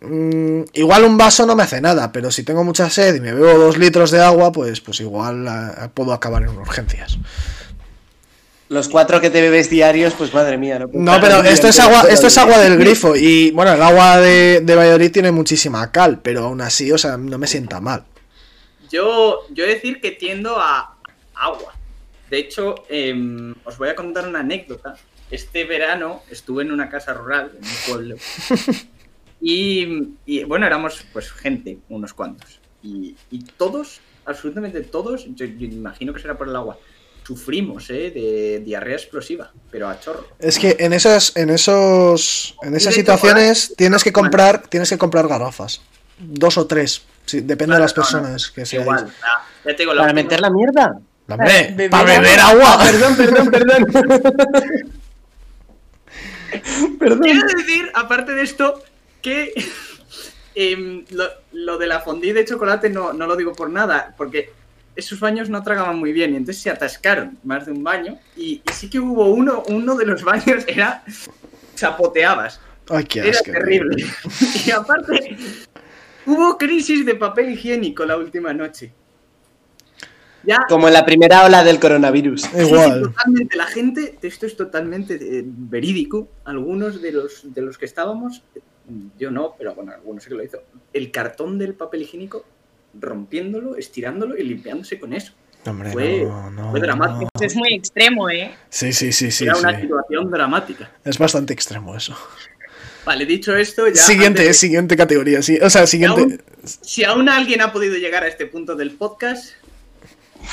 mm, 0.00 0.62
igual 0.74 1.04
un 1.04 1.16
vaso 1.16 1.46
no 1.46 1.56
me 1.56 1.62
hace 1.62 1.80
nada, 1.80 2.12
pero 2.12 2.30
si 2.30 2.42
tengo 2.42 2.64
mucha 2.64 2.88
sed 2.90 3.16
y 3.16 3.20
me 3.20 3.32
bebo 3.32 3.58
dos 3.58 3.78
litros 3.78 4.10
de 4.10 4.22
agua, 4.22 4.52
pues, 4.52 4.80
pues 4.80 5.00
igual 5.00 5.46
ah, 5.48 5.90
puedo 5.94 6.12
acabar 6.12 6.42
en 6.42 6.50
urgencias. 6.50 7.18
Los 8.68 8.88
cuatro 8.88 9.20
que 9.20 9.30
te 9.30 9.40
bebes 9.40 9.70
diarios, 9.70 10.12
pues 10.14 10.34
madre 10.34 10.58
mía. 10.58 10.78
No, 10.78 10.88
No, 10.92 11.20
pero 11.20 11.42
esto 11.42 11.68
es 11.68 11.78
agua, 11.80 12.04
esto 12.10 12.26
es 12.26 12.36
agua 12.36 12.58
del 12.58 12.76
grifo. 12.76 13.16
Y 13.16 13.50
bueno, 13.52 13.72
el 13.72 13.82
agua 13.82 14.18
de, 14.18 14.60
de 14.62 14.74
Valladolid 14.74 15.10
tiene 15.10 15.32
muchísima 15.32 15.90
cal, 15.90 16.20
pero 16.20 16.44
aún 16.44 16.60
así, 16.60 16.92
o 16.92 16.98
sea, 16.98 17.16
no 17.16 17.38
me 17.38 17.46
sienta 17.46 17.80
mal. 17.80 18.04
Yo, 18.90 19.46
yo 19.50 19.64
he 19.64 19.68
de 19.68 19.74
decir 19.74 20.00
que 20.00 20.10
tiendo 20.12 20.58
a 20.58 20.96
agua. 21.34 21.74
De 22.30 22.38
hecho, 22.38 22.84
em, 22.90 23.54
os 23.64 23.78
voy 23.78 23.88
a 23.88 23.94
contar 23.94 24.28
una 24.28 24.40
anécdota. 24.40 24.96
Este 25.30 25.64
verano 25.64 26.22
estuve 26.30 26.62
en 26.62 26.72
una 26.72 26.90
casa 26.90 27.14
rural, 27.14 27.52
en 27.58 27.64
un 27.64 27.76
pueblo. 27.86 28.16
Y, 29.40 30.16
y, 30.26 30.42
bueno, 30.44 30.66
éramos 30.66 31.04
pues 31.12 31.30
gente, 31.30 31.78
unos 31.88 32.12
cuantos. 32.12 32.58
Y, 32.82 33.14
y 33.30 33.44
todos, 33.44 34.00
absolutamente 34.24 34.80
todos, 34.80 35.26
yo, 35.34 35.46
yo 35.46 35.66
imagino 35.66 36.12
que 36.12 36.20
será 36.20 36.36
por 36.36 36.48
el 36.48 36.56
agua, 36.56 36.76
sufrimos 37.28 37.90
¿eh? 37.90 38.10
de 38.10 38.62
diarrea 38.64 38.96
explosiva, 38.96 39.52
pero 39.70 39.86
a 39.86 40.00
chorro. 40.00 40.26
Es 40.38 40.58
que 40.58 40.76
en 40.78 40.94
esas, 40.94 41.36
en 41.36 41.50
esos, 41.50 42.56
en 42.62 42.74
esas 42.74 42.94
situaciones 42.94 43.74
tienes 43.76 44.02
que 44.02 44.12
comprar, 44.12 44.62
tienes 44.66 44.88
que 44.88 44.96
comprar 44.96 45.28
garrafas, 45.28 45.82
dos 46.18 46.56
o 46.56 46.66
tres, 46.66 47.02
sí, 47.26 47.40
depende 47.42 47.74
de 47.74 47.82
las 47.82 47.94
No, 47.94 48.02
no, 48.02 48.02
personas 48.02 48.50
que 48.50 48.64
sean. 48.64 48.84
Igual, 48.84 49.12
ah, 49.22 49.44
ya 49.66 49.72
la 49.72 49.76
¿Para 49.76 49.90
última- 50.04 50.12
meter 50.14 50.40
la 50.40 50.48
mierda? 50.50 50.98
Hombre, 51.28 51.88
para 51.90 52.04
beber 52.04 52.40
Ah, 52.40 52.48
agua. 52.48 52.78
perdón, 52.82 53.14
perdón, 53.16 53.50
perdón. 53.50 53.86
perdón. 56.98 57.20
Quiero 57.20 57.46
decir, 57.58 57.90
aparte 57.94 58.32
de 58.34 58.42
esto, 58.42 58.82
que 59.20 59.52
em, 60.54 61.04
lo, 61.10 61.24
lo 61.52 61.76
de 61.76 61.86
la 61.88 62.00
fondue 62.00 62.32
de 62.32 62.46
chocolate 62.46 62.88
no, 62.88 63.12
no 63.12 63.26
lo 63.26 63.36
digo 63.36 63.52
por 63.52 63.68
nada, 63.68 64.14
porque 64.16 64.50
esos 64.98 65.20
baños 65.20 65.48
no 65.48 65.62
tragaban 65.62 65.96
muy 65.98 66.12
bien 66.12 66.32
y 66.34 66.36
entonces 66.36 66.60
se 66.60 66.70
atascaron 66.70 67.38
más 67.44 67.66
de 67.66 67.72
un 67.72 67.84
baño 67.84 68.18
y, 68.36 68.60
y 68.68 68.72
sí 68.72 68.90
que 68.90 68.98
hubo 68.98 69.26
uno, 69.26 69.62
uno 69.68 69.94
de 69.94 70.04
los 70.04 70.24
baños 70.30 70.64
era 70.66 71.04
chapoteabas, 71.76 72.60
Ay, 72.88 73.04
qué 73.04 73.20
era 73.20 73.30
asco. 73.30 73.52
terrible. 73.52 74.04
Y 74.66 74.70
aparte, 74.72 75.36
hubo 76.26 76.58
crisis 76.58 77.06
de 77.06 77.14
papel 77.14 77.50
higiénico 77.50 78.04
la 78.04 78.16
última 78.16 78.52
noche. 78.52 78.92
Ya, 80.44 80.64
Como 80.68 80.88
en 80.88 80.94
la 80.94 81.04
primera 81.04 81.44
ola 81.44 81.62
del 81.62 81.78
coronavirus. 81.78 82.42
Sí, 82.52 82.60
Igual. 82.66 83.02
totalmente. 83.02 83.56
La 83.56 83.66
gente, 83.66 84.18
esto 84.22 84.46
es 84.46 84.56
totalmente 84.56 85.14
eh, 85.14 85.42
verídico. 85.46 86.28
Algunos 86.44 87.00
de 87.02 87.12
los, 87.12 87.52
de 87.54 87.60
los 87.62 87.78
que 87.78 87.84
estábamos, 87.84 88.42
yo 89.18 89.30
no, 89.30 89.54
pero 89.58 89.74
bueno, 89.74 89.92
algunos 89.92 90.24
sí 90.24 90.28
que 90.30 90.34
lo 90.34 90.42
hizo. 90.42 90.58
El 90.92 91.10
cartón 91.12 91.58
del 91.58 91.74
papel 91.74 92.02
higiénico, 92.02 92.44
rompiéndolo, 93.00 93.76
estirándolo 93.76 94.36
y 94.36 94.42
limpiándose 94.44 94.98
con 94.98 95.12
eso. 95.12 95.32
Hombre, 95.66 95.90
Fue- 95.92 96.22
no, 96.24 96.50
no, 96.50 96.70
fue 96.70 96.80
dramático. 96.80 97.28
no. 97.34 97.40
Es 97.46 97.54
muy 97.56 97.74
extremo, 97.74 98.30
¿eh? 98.30 98.54
Sí, 98.70 98.92
sí, 98.92 99.12
sí, 99.12 99.30
sí. 99.30 99.44
Era 99.44 99.56
una 99.56 99.78
situación 99.80 100.30
dramática. 100.30 100.90
Es 101.04 101.18
bastante 101.18 101.52
extremo 101.52 101.94
eso. 101.96 102.16
Vale, 103.04 103.26
dicho 103.26 103.54
esto, 103.56 103.86
ya. 103.88 103.94
Siguiente, 103.96 104.44
de- 104.44 104.54
siguiente 104.54 104.96
categoría, 104.96 105.42
sí. 105.42 105.58
O 105.60 105.68
sea, 105.70 105.86
siguiente. 105.86 106.38
Si 106.64 107.04
aún 107.04 107.28
alguien 107.28 107.60
ha 107.62 107.72
podido 107.72 107.96
llegar 107.96 108.22
a 108.22 108.28
este 108.28 108.46
punto 108.46 108.76
del 108.76 108.92
podcast, 108.92 109.52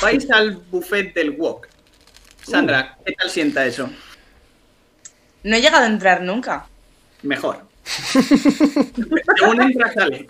vais 0.02 0.30
al 0.30 0.56
buffet 0.70 1.14
del 1.14 1.30
wok. 1.32 1.68
Sandra, 2.42 2.96
¿qué 3.04 3.12
tal 3.12 3.28
sienta 3.30 3.64
eso? 3.66 3.90
No 5.44 5.56
he 5.56 5.60
llegado 5.60 5.84
a 5.84 5.86
entrar 5.86 6.22
nunca. 6.22 6.66
Mejor. 7.22 7.60
Según 7.94 9.62
entra, 9.62 9.92
sale. 9.92 10.28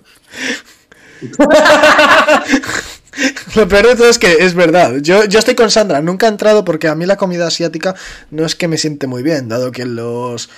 Lo 3.55 3.67
peor 3.69 3.87
de 3.87 3.97
todo 3.97 4.09
es 4.09 4.19
que 4.19 4.45
es 4.45 4.55
verdad. 4.55 4.97
Yo, 5.01 5.25
yo 5.25 5.39
estoy 5.39 5.55
con 5.55 5.71
Sandra, 5.71 6.01
nunca 6.03 6.27
he 6.27 6.29
entrado 6.29 6.65
porque 6.65 6.89
a 6.89 6.95
mí 6.95 7.07
la 7.07 7.17
comida 7.17 7.47
asiática 7.47 7.95
no 8.31 8.45
es 8.45 8.55
que 8.55 8.69
me 8.69 8.77
siente 8.79 9.07
muy 9.07 9.23
bien, 9.23 9.49
dado 9.49 9.73
que 9.73 9.87
los. 9.87 10.51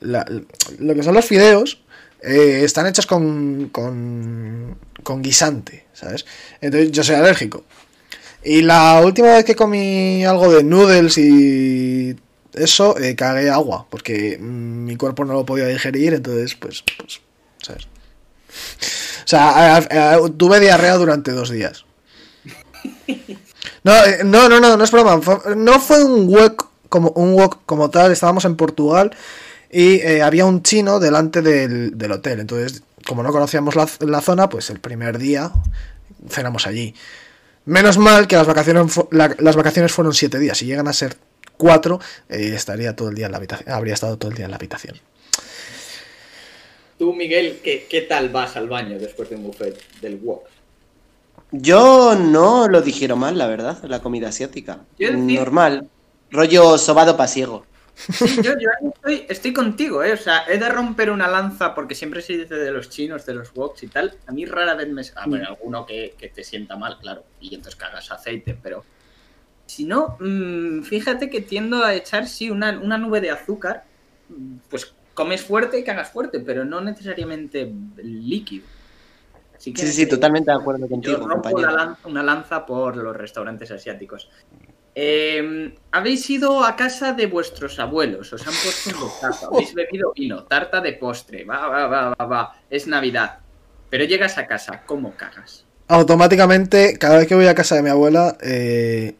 lo 0.00 0.94
que 0.94 1.02
son 1.02 1.14
los 1.14 1.24
fideos 1.24 1.80
eh, 2.22 2.62
están 2.64 2.86
hechos 2.86 3.06
con, 3.06 3.68
con. 3.70 4.78
con 5.02 5.22
guisante, 5.22 5.86
¿sabes? 5.92 6.26
Entonces 6.60 6.92
yo 6.92 7.02
soy 7.02 7.16
alérgico. 7.16 7.64
Y 8.44 8.62
la 8.62 9.00
última 9.04 9.34
vez 9.34 9.44
que 9.44 9.56
comí 9.56 10.24
algo 10.24 10.52
de 10.52 10.62
noodles 10.62 11.18
y. 11.18 12.16
eso, 12.54 12.96
eh, 12.98 13.16
cagué 13.16 13.50
agua, 13.50 13.86
porque 13.90 14.38
mm, 14.38 14.84
mi 14.84 14.96
cuerpo 14.96 15.24
no 15.24 15.32
lo 15.32 15.44
podía 15.44 15.66
digerir, 15.66 16.14
entonces, 16.14 16.54
pues. 16.54 16.84
pues 16.96 17.20
¿sabes? 17.60 17.88
O 19.28 19.30
sea, 19.30 19.86
tuve 20.38 20.58
diarrea 20.58 20.94
durante 20.94 21.32
dos 21.32 21.50
días. 21.50 21.84
No, 23.84 23.92
eh, 23.92 24.24
no, 24.24 24.48
no, 24.48 24.58
no, 24.58 24.74
no 24.78 24.82
es 24.82 24.90
broma. 24.90 25.20
no 25.54 25.80
fue 25.80 26.02
un 26.02 26.28
wok 26.28 26.70
como, 26.88 27.10
un 27.10 27.34
wok 27.34 27.58
como 27.66 27.90
tal. 27.90 28.10
Estábamos 28.10 28.46
en 28.46 28.56
Portugal 28.56 29.14
y 29.70 29.96
eh, 29.96 30.22
había 30.22 30.46
un 30.46 30.62
chino 30.62 30.98
delante 30.98 31.42
del, 31.42 31.98
del 31.98 32.12
hotel. 32.12 32.40
Entonces, 32.40 32.82
como 33.06 33.22
no 33.22 33.30
conocíamos 33.30 33.76
la, 33.76 33.86
la 34.00 34.22
zona, 34.22 34.48
pues 34.48 34.70
el 34.70 34.80
primer 34.80 35.18
día 35.18 35.52
cenamos 36.30 36.66
allí. 36.66 36.94
Menos 37.66 37.98
mal 37.98 38.28
que 38.28 38.36
las 38.36 38.46
vacaciones, 38.46 38.98
las 39.10 39.56
vacaciones 39.56 39.92
fueron 39.92 40.14
siete 40.14 40.38
días. 40.38 40.56
Si 40.56 40.64
llegan 40.64 40.88
a 40.88 40.94
ser 40.94 41.18
cuatro, 41.58 42.00
eh, 42.30 42.52
estaría 42.54 42.96
todo 42.96 43.10
el 43.10 43.14
día 43.14 43.26
en 43.26 43.32
la 43.32 43.38
habitación. 43.38 43.70
Habría 43.70 43.92
estado 43.92 44.16
todo 44.16 44.30
el 44.30 44.38
día 44.38 44.46
en 44.46 44.52
la 44.52 44.56
habitación. 44.56 44.96
Tú, 46.98 47.14
Miguel, 47.14 47.60
¿qué, 47.62 47.86
qué 47.88 48.02
tal 48.02 48.28
vas 48.28 48.56
al 48.56 48.68
baño 48.68 48.98
después 48.98 49.30
de 49.30 49.36
un 49.36 49.44
buffet 49.44 49.74
del 50.00 50.16
wok? 50.16 50.48
Yo 51.50 52.14
no 52.14 52.68
lo 52.68 52.82
dijeron 52.82 53.18
mal, 53.20 53.38
la 53.38 53.46
verdad, 53.46 53.82
la 53.84 54.00
comida 54.02 54.28
asiática. 54.28 54.86
Yo 54.98 55.10
Normal. 55.12 55.88
Rollo 56.30 56.76
sobado 56.78 57.16
pasiego. 57.16 57.64
Sí, 58.10 58.40
yo, 58.40 58.52
estoy, 58.94 59.26
estoy 59.28 59.52
contigo, 59.52 60.02
¿eh? 60.04 60.12
O 60.12 60.16
sea, 60.16 60.44
he 60.46 60.58
de 60.58 60.68
romper 60.68 61.10
una 61.10 61.26
lanza 61.28 61.74
porque 61.74 61.94
siempre 61.94 62.22
se 62.22 62.38
dice 62.38 62.54
de 62.54 62.70
los 62.70 62.88
chinos, 62.90 63.26
de 63.26 63.34
los 63.34 63.52
woks 63.54 63.82
y 63.82 63.88
tal. 63.88 64.18
A 64.26 64.32
mí 64.32 64.44
rara 64.46 64.74
vez 64.74 64.88
me... 64.88 65.02
A 65.16 65.26
ver, 65.28 65.44
alguno 65.44 65.84
que, 65.86 66.14
que 66.18 66.28
te 66.28 66.44
sienta 66.44 66.76
mal, 66.76 66.98
claro, 67.00 67.24
y 67.40 67.54
entonces 67.54 67.76
cagas 67.76 68.10
aceite, 68.10 68.58
pero... 68.62 68.84
Si 69.66 69.84
no, 69.84 70.16
mm, 70.20 70.82
fíjate 70.82 71.28
que 71.28 71.42
tiendo 71.42 71.84
a 71.84 71.94
echar, 71.94 72.26
sí, 72.26 72.50
una, 72.50 72.78
una 72.80 72.98
nube 72.98 73.20
de 73.20 73.30
azúcar. 73.30 73.84
mm, 74.28 74.56
Pues 74.70 74.94
comes 75.18 75.42
fuerte 75.42 75.76
y 75.80 75.82
cagas 75.82 76.10
fuerte, 76.10 76.38
pero 76.38 76.64
no 76.64 76.80
necesariamente 76.80 77.70
líquido. 77.96 78.64
Así 79.56 79.72
que 79.72 79.82
Sí, 79.82 79.92
sí, 79.92 80.06
totalmente 80.08 80.52
de 80.52 80.56
acuerdo 80.56 80.82
yo 80.86 80.88
contigo, 80.88 81.26
rompo 81.26 81.58
la 81.58 81.72
lanza- 81.72 81.98
una 82.08 82.22
lanza 82.22 82.64
por 82.64 82.96
los 82.96 83.16
restaurantes 83.16 83.68
asiáticos. 83.72 84.30
Eh, 84.94 85.74
habéis 85.90 86.30
ido 86.30 86.64
a 86.64 86.76
casa 86.76 87.12
de 87.14 87.26
vuestros 87.26 87.80
abuelos, 87.80 88.32
os 88.32 88.46
han 88.46 88.54
puesto 88.54 88.90
un 88.90 89.00
bocazo, 89.10 89.52
habéis 89.52 89.74
bebido 89.74 90.12
vino, 90.14 90.44
tarta 90.44 90.80
de 90.80 90.92
postre, 90.92 91.44
va, 91.44 91.66
va, 91.68 91.86
va, 91.88 92.14
va, 92.18 92.24
va, 92.26 92.56
es 92.70 92.86
Navidad. 92.86 93.40
Pero 93.90 94.04
llegas 94.04 94.38
a 94.38 94.46
casa, 94.46 94.82
¿cómo 94.86 95.14
cagas? 95.16 95.64
automáticamente, 95.90 96.98
cada 96.98 97.16
vez 97.18 97.26
que 97.26 97.34
voy 97.34 97.46
a 97.46 97.54
casa 97.54 97.74
de 97.74 97.82
mi 97.82 97.88
abuela, 97.88 98.36
eh, 98.42 99.16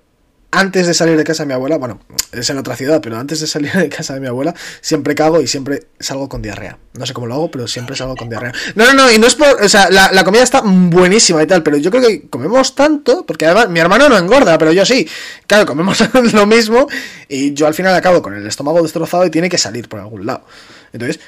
antes 0.51 0.87
de 0.87 0.95
salir 0.95 1.17
de 1.17 1.25
casa 1.25 1.43
de 1.43 1.49
mi 1.49 1.53
abuela, 1.53 1.77
bueno, 1.77 2.01
es 2.33 2.49
en 2.49 2.57
otra 2.57 2.75
ciudad, 2.75 3.01
pero 3.03 3.19
antes 3.19 3.41
de 3.41 3.47
salir 3.47 3.73
de 3.73 3.89
casa 3.89 4.15
de 4.15 4.21
mi 4.21 4.29
abuela, 4.29 4.55
siempre 4.81 5.15
cago 5.15 5.41
y 5.43 5.47
siempre 5.47 5.89
salgo 6.01 6.29
con 6.29 6.41
diarrea. 6.41 6.79
No 6.95 7.05
sé 7.05 7.13
cómo 7.13 7.27
lo 7.27 7.35
hago, 7.35 7.51
pero 7.51 7.69
siempre 7.69 7.95
salgo 7.97 8.17
con 8.17 8.31
diarrea. 8.31 8.53
No, 8.75 8.87
no, 8.87 8.95
no, 8.95 9.13
y 9.13 9.19
no 9.19 9.27
es 9.27 9.35
por. 9.35 9.63
O 9.63 9.69
sea, 9.69 9.91
la, 9.91 10.25
comida 10.25 10.43
está 10.43 10.63
buenísima 10.65 11.43
y 11.43 11.47
tal, 11.47 11.63
pero 11.63 11.77
yo 11.77 11.91
creo 11.91 12.03
que 12.03 12.29
comemos 12.29 12.75
tanto, 12.75 13.27
porque 13.27 13.47
además 13.47 13.69
mi 13.69 13.81
hermano 13.81 14.09
no 14.09 14.17
engorda, 14.17 14.57
pero 14.57 14.73
yo 14.73 14.87
sí. 14.87 15.07
Claro, 15.47 15.67
comemos 15.67 16.03
lo 16.33 16.47
mismo 16.47 16.89
y 17.29 17.53
yo 17.53 17.67
al 17.67 17.75
final 17.75 17.95
acabo 17.95 18.23
con 18.23 18.35
el 18.35 18.47
estómago 18.47 18.83
destrozado 18.83 19.27
y 19.27 19.31
tiene 19.31 19.49
que 19.49 19.59
salir 19.59 19.89
por 19.89 20.01
algún 20.01 20.25
lado. 20.25 20.45
Entonces, 20.93 21.21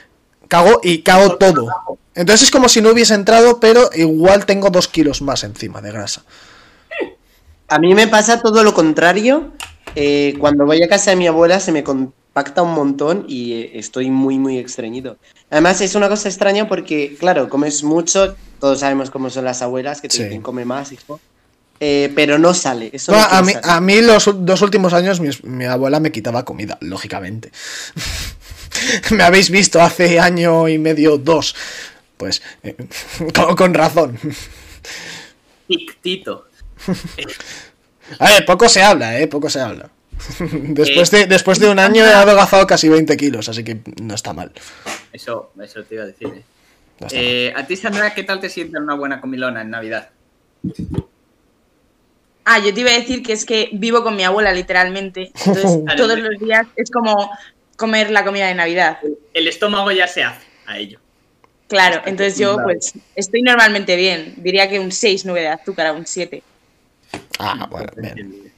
cago 0.48 0.80
y 0.83 1.02
cago 1.02 1.37
todo. 1.37 1.68
Entonces 2.14 2.44
es 2.44 2.50
como 2.50 2.68
si 2.68 2.80
no 2.80 2.90
hubiese 2.90 3.14
entrado, 3.14 3.61
pero 3.61 3.90
igual 3.94 4.46
tengo 4.46 4.70
dos 4.70 4.88
kilos 4.88 5.22
más 5.22 5.44
encima 5.44 5.80
de 5.80 5.92
grasa. 5.92 6.22
A 7.70 7.78
mí 7.78 7.94
me 7.94 8.09
pasa 8.09 8.40
todo 8.42 8.62
lo 8.64 8.74
contrario. 8.74 9.52
Eh, 9.94 10.35
cuando 10.38 10.66
voy 10.66 10.83
a 10.83 10.88
casa 10.88 11.11
de 11.11 11.16
mi 11.16 11.26
abuela 11.26 11.59
se 11.61 11.72
me 11.72 11.83
compacta 11.85 12.62
un 12.62 12.74
montón 12.74 13.24
y 13.28 13.52
eh, 13.54 13.70
estoy 13.74 14.11
muy, 14.11 14.38
muy 14.38 14.59
estreñido. 14.59 15.16
Además 15.50 15.80
es 15.80 15.94
una 15.94 16.09
cosa 16.09 16.28
extraña 16.28 16.68
porque, 16.68 17.16
claro, 17.18 17.48
comes 17.48 17.83
mucho, 17.83 18.37
todos 18.61 18.80
sabemos 18.80 19.11
cómo 19.11 19.30
son 19.30 19.44
las 19.44 19.62
abuelas, 19.62 20.00
que 20.00 20.09
te 20.09 20.16
Sí. 20.16 20.24
dicen 20.24 20.42
come 20.42 20.64
más, 20.64 20.92
hijo. 20.92 21.20
Eh, 21.78 22.12
pero 22.14 22.38
no 22.38 22.52
sale. 22.54 22.90
Eso 22.92 23.12
No, 23.12 23.18
no 23.18 23.24
a, 23.24 23.42
mí, 23.42 23.52
salir. 23.52 23.70
a 23.70 23.80
mí 23.80 24.00
los 24.02 24.28
dos 24.44 24.61
últimos 24.62 24.92
años 24.92 25.18
mi, 25.20 25.30
mi 25.44 25.64
abuela 25.64 25.98
me 25.98 26.12
quitaba 26.12 26.44
comida, 26.44 26.76
lógicamente. 26.80 27.50
me 29.12 29.22
habéis 29.22 29.48
visto 29.50 29.80
hace 29.80 30.20
año 30.20 30.68
y 30.68 30.78
medio, 30.78 31.18
dos. 31.18 31.54
Pues 32.16 32.42
eh, 32.62 32.76
con, 33.35 33.56
con 33.56 33.74
razón. 33.74 34.18
Tic-tito. 35.68 36.44
A 38.19 38.31
ver, 38.31 38.45
poco 38.45 38.69
se 38.69 38.83
habla, 38.83 39.19
¿eh? 39.19 39.27
Poco 39.27 39.49
se 39.49 39.61
habla. 39.61 39.90
Después 40.51 41.11
de, 41.11 41.27
después 41.27 41.59
de 41.59 41.71
un 41.71 41.79
año 41.79 42.05
he 42.05 42.12
adelgazado 42.12 42.66
casi 42.66 42.90
20 42.90 43.16
kilos, 43.16 43.49
así 43.49 43.64
que 43.64 43.81
no 44.03 44.14
está 44.14 44.35
mal. 44.35 44.53
Eso, 45.12 45.51
eso 45.62 45.83
te 45.85 45.95
iba 45.95 46.05
a 46.05 46.07
decir. 46.07 46.29
¿eh? 46.29 46.43
No. 47.01 47.07
Eh, 47.11 47.53
a 47.57 47.66
ti, 47.66 47.77
Sandra, 47.77 48.12
¿qué 48.12 48.23
tal 48.23 48.38
te 48.38 48.51
siente 48.51 48.79
una 48.79 48.95
buena 48.95 49.21
comilona 49.21 49.62
en 49.62 49.71
Navidad? 49.71 50.11
Ah, 52.45 52.59
yo 52.59 52.75
te 52.75 52.81
iba 52.81 52.90
a 52.90 52.99
decir 52.99 53.23
que 53.23 53.33
es 53.33 53.47
que 53.47 53.71
vivo 53.73 54.03
con 54.03 54.16
mi 54.16 54.25
abuela, 54.25 54.53
literalmente. 54.53 55.33
Entonces, 55.47 55.79
todos 55.97 56.19
los 56.19 56.38
días 56.38 56.66
es 56.77 56.90
como 56.90 57.31
comer 57.77 58.11
la 58.11 58.25
comida 58.25 58.47
de 58.47 58.55
Navidad. 58.55 58.99
El 59.33 59.49
estómago 59.49 59.90
ya 59.90 60.07
se 60.07 60.23
hace 60.23 60.47
a 60.66 60.79
ello. 60.79 61.01
Claro, 61.69 62.03
entonces 62.05 62.37
yo 62.37 62.59
pues 62.62 62.95
estoy 63.14 63.43
normalmente 63.43 63.95
bien. 63.95 64.35
Diría 64.38 64.69
que 64.69 64.81
un 64.81 64.90
6, 64.90 65.25
9 65.25 65.40
de 65.40 65.49
azúcar 65.49 65.87
a 65.87 65.93
un 65.93 66.05
7. 66.05 66.43
Ah, 67.42 67.66
bueno, 67.70 67.90
bien. 67.96 68.53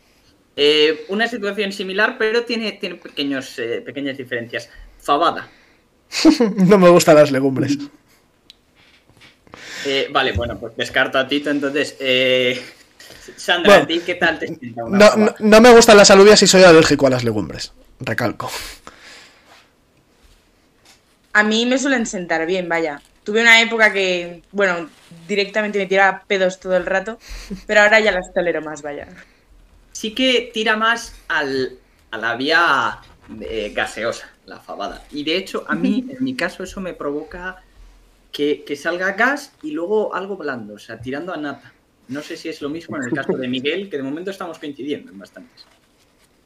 Eh, 0.57 1.05
una 1.09 1.29
situación 1.29 1.73
similar, 1.73 2.17
pero 2.19 2.45
tiene, 2.45 2.73
tiene 2.73 2.97
pequeños, 2.97 3.59
eh, 3.59 3.81
pequeñas 3.85 4.17
diferencias. 4.19 4.69
Fabada. 4.99 5.49
No 6.69 6.79
me 6.79 6.89
gustan 6.91 7.15
las 7.17 7.31
legumbres. 7.31 7.79
Eh, 9.87 10.09
vale, 10.13 10.33
bueno, 10.33 10.59
pues 10.59 10.77
descarto 10.77 11.19
a 11.19 11.27
Tito, 11.29 11.51
entonces. 11.51 11.97
eh, 12.01 12.61
Sandra, 13.37 13.71
Bueno, 13.71 13.85
¿a 13.85 13.87
ti 13.87 14.01
qué 14.05 14.15
tal 14.17 14.39
te 14.39 14.49
sienta 14.49 14.85
una 14.85 14.99
No, 14.99 15.17
no, 15.17 15.35
no 15.39 15.61
me 15.61 15.73
gustan 15.73 15.97
las 15.97 16.11
alubias 16.11 16.43
y 16.43 16.47
soy 16.47 16.65
alérgico 16.65 17.07
a 17.07 17.11
las 17.11 17.25
legumbres. 17.25 17.73
Recalco. 18.01 18.51
A 21.33 21.43
mí 21.45 21.67
me 21.67 21.79
suelen 21.79 22.05
sentar 22.07 22.45
bien, 22.47 22.69
vaya. 22.69 23.01
Tuve 23.25 23.43
una 23.43 23.61
época 23.61 23.93
que, 23.93 24.43
bueno, 24.51 24.89
directamente 25.29 25.79
me 25.79 25.87
tiraba 25.87 26.25
pedos 26.27 26.59
todo 26.59 26.77
el 26.77 26.87
rato, 26.87 27.19
pero 27.67 27.83
ahora 27.83 28.01
ya 28.01 28.11
las 28.11 28.33
tolero 28.35 28.63
más, 28.63 28.83
vaya. 28.83 29.09
Sí 29.93 30.15
que 30.15 30.51
tira 30.53 30.77
más 30.77 31.15
al, 31.29 31.79
a 32.11 32.19
la 32.19 32.35
vía 32.35 32.99
eh, 33.41 33.73
gaseosa, 33.75 34.29
la 34.47 34.59
fabada. 34.59 35.05
Y 35.13 35.23
de 35.23 35.37
hecho, 35.37 35.65
a 35.69 35.75
mí, 35.75 36.07
en 36.19 36.25
mi 36.25 36.35
caso, 36.35 36.65
eso 36.65 36.81
me 36.81 36.95
provoca 36.95 37.63
que, 38.33 38.65
que 38.65 38.75
salga 38.75 39.13
gas 39.13 39.53
y 39.63 39.71
luego 39.71 40.15
algo 40.15 40.37
blando, 40.37 40.75
o 40.75 40.79
sea, 40.79 41.01
tirando 41.01 41.33
a 41.33 41.37
nata. 41.37 41.73
No 42.09 42.23
sé 42.23 42.37
si 42.37 42.49
es 42.49 42.61
lo 42.61 42.69
mismo 42.69 42.97
en 42.97 43.05
el 43.05 43.13
caso 43.13 43.37
de 43.37 43.47
Miguel, 43.47 43.89
que 43.89 43.97
de 43.97 44.03
momento 44.03 44.31
estamos 44.31 44.59
coincidiendo 44.59 45.13
en 45.13 45.19
bastantes. 45.19 45.65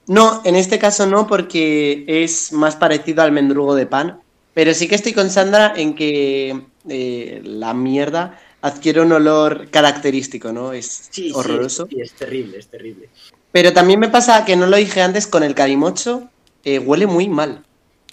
No, 0.07 0.43
en 0.45 0.55
este 0.55 0.79
caso 0.79 1.07
no, 1.07 1.27
porque 1.27 2.05
es 2.07 2.53
más 2.53 2.77
parecido 2.77 3.23
al 3.23 3.33
mendrugo 3.33 3.75
de 3.75 3.87
pan. 3.87 4.21
Pero 4.57 4.73
sí 4.73 4.89
que 4.89 4.95
estoy 4.95 5.13
con 5.13 5.29
Sandra 5.29 5.75
en 5.77 5.95
que 5.95 6.63
eh, 6.89 7.43
la 7.45 7.75
mierda 7.75 8.41
adquiere 8.63 9.03
un 9.03 9.13
olor 9.13 9.69
característico, 9.71 10.51
¿no? 10.51 10.73
Es 10.73 11.09
Sí, 11.11 11.31
horroroso. 11.35 11.87
Sí, 11.91 12.01
es 12.01 12.15
terrible, 12.15 12.57
es 12.57 12.67
terrible. 12.69 13.11
Pero 13.53 13.75
también 13.75 14.01
me 14.01 14.09
pasa 14.09 14.47
que 14.47 14.57
no 14.57 14.67
lo 14.67 14.79
dije 14.79 15.03
antes 15.03 15.27
con 15.27 15.43
el 15.43 15.55
carimocho, 15.55 16.31
eh, 16.65 16.79
huele 16.79 17.07
muy 17.07 17.29
mal. 17.29 17.65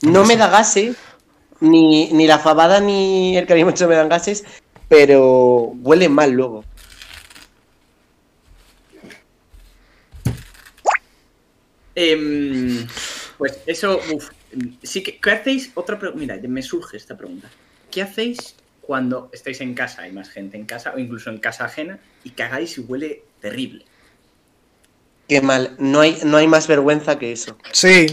No 0.01 0.25
me 0.25 0.35
da 0.35 0.49
gases, 0.49 0.97
ni, 1.61 2.11
ni 2.11 2.27
la 2.27 2.39
fabada 2.39 2.81
ni 2.81 3.37
el 3.37 3.47
carimocho 3.47 3.87
me 3.87 3.95
dan 3.95 4.09
gases, 4.09 4.43
pero 4.89 5.71
huele 5.81 6.09
mal 6.09 6.31
luego. 6.31 6.65
Em, 11.95 12.85
pues 13.37 13.59
eso, 13.65 13.97
uf, 14.13 14.29
sí 14.83 15.03
que, 15.03 15.17
¿qué 15.19 15.31
hacéis? 15.31 15.71
Otra 15.75 15.97
pre- 15.99 16.11
mira, 16.13 16.37
me 16.47 16.61
surge 16.61 16.97
esta 16.97 17.17
pregunta. 17.17 17.47
¿Qué 17.91 18.01
hacéis 18.01 18.55
cuando 18.81 19.29
estáis 19.33 19.61
en 19.61 19.73
casa, 19.73 20.01
hay 20.03 20.11
más 20.11 20.29
gente 20.29 20.57
en 20.57 20.65
casa, 20.65 20.93
o 20.95 20.99
incluso 20.99 21.29
en 21.29 21.37
casa 21.37 21.65
ajena, 21.65 21.99
y 22.23 22.31
cagáis 22.31 22.77
y 22.77 22.81
huele 22.81 23.23
terrible? 23.41 23.85
Qué 25.27 25.41
mal, 25.41 25.75
no 25.79 26.01
hay, 26.01 26.19
no 26.25 26.37
hay 26.37 26.47
más 26.47 26.67
vergüenza 26.67 27.17
que 27.17 27.31
eso. 27.31 27.57
Sí. 27.71 28.07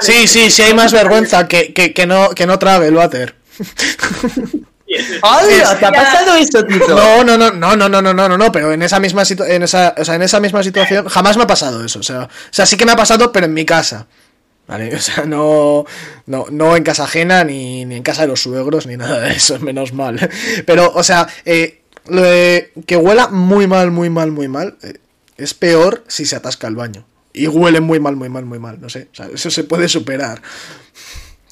Sí, 0.00 0.26
sí, 0.26 0.50
sí 0.50 0.62
hay 0.62 0.72
más 0.74 0.92
vergüenza 0.92 1.46
que, 1.46 1.74
que, 1.74 1.92
que 1.92 2.06
no, 2.06 2.30
que 2.30 2.46
no 2.46 2.58
trabe 2.58 2.88
el 2.88 2.96
water. 2.96 3.34
¡Hala! 5.22 5.78
¿Te 5.78 5.86
ha 5.86 5.92
pasado 5.92 6.34
eso, 6.36 6.64
Tito? 6.64 6.88
No, 6.88 7.24
no, 7.24 7.38
no, 7.38 7.50
no, 7.50 7.76
no, 7.76 7.88
no, 7.88 8.02
no, 8.02 8.12
no, 8.12 8.28
no, 8.28 8.38
no, 8.38 8.52
pero 8.52 8.72
en 8.72 8.82
esa 8.82 9.00
misma 9.00 9.24
situ- 9.24 9.44
en 9.44 9.62
esa, 9.62 9.94
o 9.96 10.04
sea, 10.04 10.16
en 10.16 10.22
esa 10.22 10.38
misma 10.40 10.62
situación 10.62 11.08
jamás 11.08 11.36
me 11.36 11.44
ha 11.44 11.46
pasado 11.46 11.84
eso, 11.84 12.00
o 12.00 12.02
sea, 12.02 12.24
o 12.24 12.28
sea, 12.50 12.66
sí 12.66 12.76
que 12.76 12.84
me 12.84 12.92
ha 12.92 12.96
pasado, 12.96 13.32
pero 13.32 13.46
en 13.46 13.54
mi 13.54 13.64
casa. 13.64 14.06
¿Vale? 14.66 14.94
O 14.96 14.98
sea, 14.98 15.24
no, 15.24 15.84
no, 16.26 16.46
no 16.50 16.76
en 16.76 16.82
casa 16.82 17.04
ajena, 17.04 17.44
ni, 17.44 17.84
ni 17.84 17.96
en 17.96 18.02
casa 18.02 18.22
de 18.22 18.28
los 18.28 18.42
suegros, 18.42 18.86
ni 18.86 18.96
nada 18.96 19.20
de 19.20 19.32
eso, 19.32 19.58
menos 19.60 19.92
mal. 19.92 20.18
Pero, 20.66 20.92
o 20.94 21.02
sea, 21.02 21.28
eh, 21.44 21.82
lo 22.06 22.22
de 22.22 22.72
que 22.86 22.96
huela 22.96 23.28
muy 23.28 23.66
mal, 23.66 23.90
muy 23.90 24.10
mal, 24.10 24.30
muy 24.30 24.48
mal, 24.48 24.76
eh, 24.82 24.98
es 25.36 25.54
peor 25.54 26.04
si 26.08 26.24
se 26.26 26.36
atasca 26.36 26.68
el 26.68 26.76
baño. 26.76 27.04
Y 27.32 27.46
huele 27.46 27.80
muy 27.80 27.98
mal, 27.98 28.14
muy 28.16 28.28
mal, 28.28 28.44
muy 28.44 28.58
mal, 28.58 28.80
no 28.80 28.88
sé. 28.88 29.08
O 29.12 29.14
sea, 29.14 29.26
eso 29.32 29.50
se 29.50 29.64
puede 29.64 29.88
superar. 29.88 30.42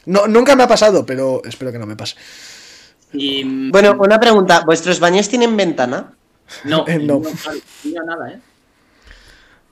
No, 0.07 0.27
nunca 0.27 0.57
me 0.57 0.63
ha 0.63 0.69
pasado, 0.69 1.07
pero 1.07 1.43
espero 1.45 1.73
que 1.73 1.79
no 1.79 1.87
me 1.87 1.97
pase. 1.97 2.17
Y, 3.13 3.71
Bueno, 3.71 3.97
una 3.99 4.21
pregunta, 4.21 4.63
¿vuestros 4.65 5.01
baños 5.01 5.29
tienen 5.29 5.57
ventana? 5.57 6.13
no, 6.65 6.85
eh, 6.89 6.99
no. 6.99 7.21
no, 7.21 7.31
no, 7.85 8.05
nada, 8.05 8.33
¿eh? 8.33 8.41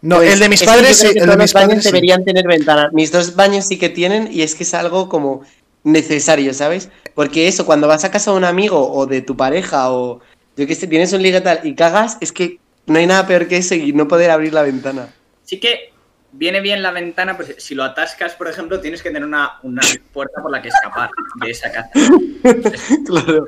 No, 0.01 0.17
Pues 0.17 0.35
el 0.35 0.41
de 0.41 0.49
mis 0.49 0.63
padres, 0.63 0.99
creo 1.01 1.11
sí, 1.11 1.15
que 1.15 1.21
el 1.21 1.27
de 1.27 1.33
todos 1.33 1.37
mis 1.37 1.43
los 1.45 1.53
baños 1.53 1.69
padres. 1.69 1.85
sí. 1.85 1.89
deberían 1.89 2.25
tener 2.25 2.47
ventana. 2.47 2.91
Mis 2.93 3.11
dos 3.11 3.35
baños 3.35 3.67
sí 3.67 3.79
que 3.79 3.89
tienen 3.89 4.29
y 4.33 4.43
es 4.43 4.55
que 4.55 4.63
es 4.63 4.75
algo 4.75 5.09
como 5.09 5.43
necesario, 5.85 6.55
¿sabes? 6.55 6.91
Porque 7.15 7.49
eso, 7.49 7.67
cuando 7.67 7.89
vas 7.89 8.05
a 8.05 8.11
casa 8.11 8.31
de 8.31 8.37
un 8.37 8.45
amigo 8.45 8.93
o 8.93 9.07
de 9.07 9.23
tu 9.23 9.37
pareja 9.37 9.91
o 9.91 10.21
yo 10.57 10.67
que 10.67 10.75
sé, 10.75 10.87
tienes 10.87 11.13
un 11.13 11.23
ligue 11.23 11.41
tal 11.41 11.61
y 11.65 11.75
cagas, 11.75 12.19
es 12.21 12.33
que 12.33 12.59
no 12.87 12.99
hay 12.99 13.07
nada 13.07 13.27
peor 13.27 13.49
que 13.49 13.59
eso 13.59 13.75
y 13.75 13.93
no 13.93 14.09
poder 14.09 14.31
abrir 14.31 14.53
la 14.53 14.63
ventana. 14.63 15.09
Sí 15.45 15.61
que 15.61 15.93
viene 16.33 16.61
bien 16.61 16.83
la 16.83 16.91
ventana, 16.91 17.37
pues 17.37 17.55
si 17.59 17.75
lo 17.75 17.85
atascas, 17.85 18.35
por 18.35 18.49
ejemplo, 18.49 18.81
tienes 18.81 19.03
que 19.03 19.11
tener 19.11 19.25
una, 19.25 19.59
una 19.63 19.83
puerta 20.13 20.43
por 20.43 20.51
la 20.51 20.61
que 20.63 20.69
escapar 20.69 21.11
de 21.41 21.51
esa 21.51 21.71
casa. 21.71 21.91
claro. 23.07 23.47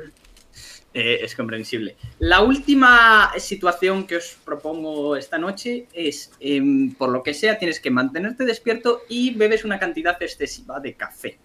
Eh, 0.93 1.19
es 1.23 1.35
comprensible. 1.35 1.95
La 2.19 2.41
última 2.41 3.31
situación 3.37 4.05
que 4.05 4.17
os 4.17 4.37
propongo 4.43 5.15
esta 5.15 5.37
noche 5.37 5.87
es, 5.93 6.31
em, 6.41 6.93
por 6.93 7.09
lo 7.09 7.23
que 7.23 7.33
sea, 7.33 7.57
tienes 7.57 7.79
que 7.79 7.89
mantenerte 7.89 8.43
despierto 8.43 9.03
y 9.07 9.33
bebes 9.33 9.63
una 9.63 9.79
cantidad 9.79 10.21
excesiva 10.21 10.81
de 10.81 10.95
café. 10.95 11.37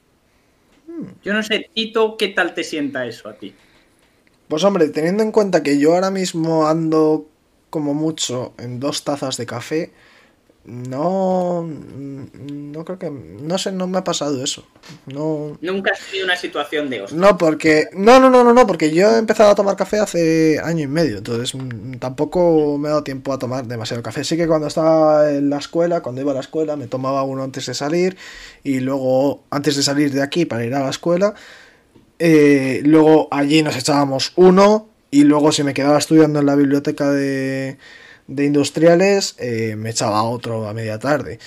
Yo 1.22 1.32
no 1.32 1.42
sé, 1.42 1.70
Tito, 1.74 2.16
¿qué 2.16 2.28
tal 2.28 2.54
te 2.54 2.64
sienta 2.64 3.06
eso 3.06 3.28
a 3.28 3.35
ti? 3.35 3.54
Pues 4.48 4.64
hombre, 4.64 4.88
teniendo 4.88 5.22
en 5.22 5.32
cuenta 5.32 5.62
que 5.62 5.78
yo 5.78 5.94
ahora 5.94 6.11
mismo 6.11 6.66
ando 6.66 7.28
como 7.70 7.94
mucho 7.94 8.54
en 8.59 8.80
dos 8.80 9.04
tazas 9.04 9.37
de 9.37 9.46
café, 9.46 9.92
no, 10.66 11.62
no 11.62 12.85
creo 12.85 12.98
que, 12.98 13.09
no 13.11 13.57
sé, 13.57 13.70
no 13.70 13.87
me 13.87 13.98
ha 13.98 14.05
pasado 14.05 14.42
eso. 14.42 14.66
No, 15.07 15.57
Nunca 15.61 15.92
has 15.92 16.00
tenido 16.00 16.24
una 16.26 16.37
situación 16.37 16.90
de 16.90 17.02
hostia. 17.02 17.18
no 17.18 17.38
porque, 17.38 17.87
no, 17.92 18.18
no, 18.18 18.31
no, 18.31 18.42
no, 18.42 18.52
no, 18.52 18.66
porque 18.66 18.92
yo 18.92 19.14
he 19.14 19.18
empezado 19.18 19.50
a 19.50 19.55
tomar 19.55 19.76
café 19.76 20.00
hace 20.00 20.59
año 20.62 20.83
y 20.83 20.87
medio, 20.88 21.18
entonces 21.18 21.55
mm, 21.55 21.94
tampoco 21.98 22.79
me 22.79 22.88
ha 22.88 22.90
dado 22.90 23.05
tiempo 23.05 23.33
a 23.33 23.38
tomar 23.38 23.66
demasiado 23.66 24.02
café. 24.02 24.24
Sí 24.24 24.37
que 24.37 24.48
cuando 24.48 24.66
estaba 24.66 25.31
en 25.31 25.50
la 25.50 25.59
escuela, 25.59 26.00
cuando 26.00 26.20
iba 26.20 26.33
a 26.33 26.35
la 26.35 26.40
escuela, 26.40 26.76
me 26.76 26.88
tomaba 26.88 27.22
uno 27.22 27.44
antes 27.44 27.66
de 27.66 27.74
salir 27.74 28.16
y 28.64 28.81
luego 28.81 29.44
antes 29.50 29.76
de 29.76 29.83
salir 29.85 30.12
de 30.12 30.22
aquí 30.22 30.46
para 30.46 30.64
ir 30.64 30.74
a 30.74 30.81
la 30.81 30.90
escuela. 30.90 31.35
Eh, 32.18 32.81
luego 32.85 33.29
allí 33.31 33.62
nos 33.62 33.76
echábamos 33.76 34.33
uno 34.37 34.88
y 35.11 35.22
luego 35.24 35.52
si 35.52 35.62
me 35.62 35.74
quedaba 35.74 35.98
estudiando 35.98 36.40
en 36.40 36.46
la 36.46 36.57
biblioteca 36.57 37.11
de, 37.11 37.79
de 38.28 38.44
industriales 38.44 39.34
eh, 39.38 39.74
me 39.76 39.90
echaba 39.90 40.22
otro 40.22 40.68
a 40.68 40.72
media 40.74 40.98
tarde. 40.98 41.38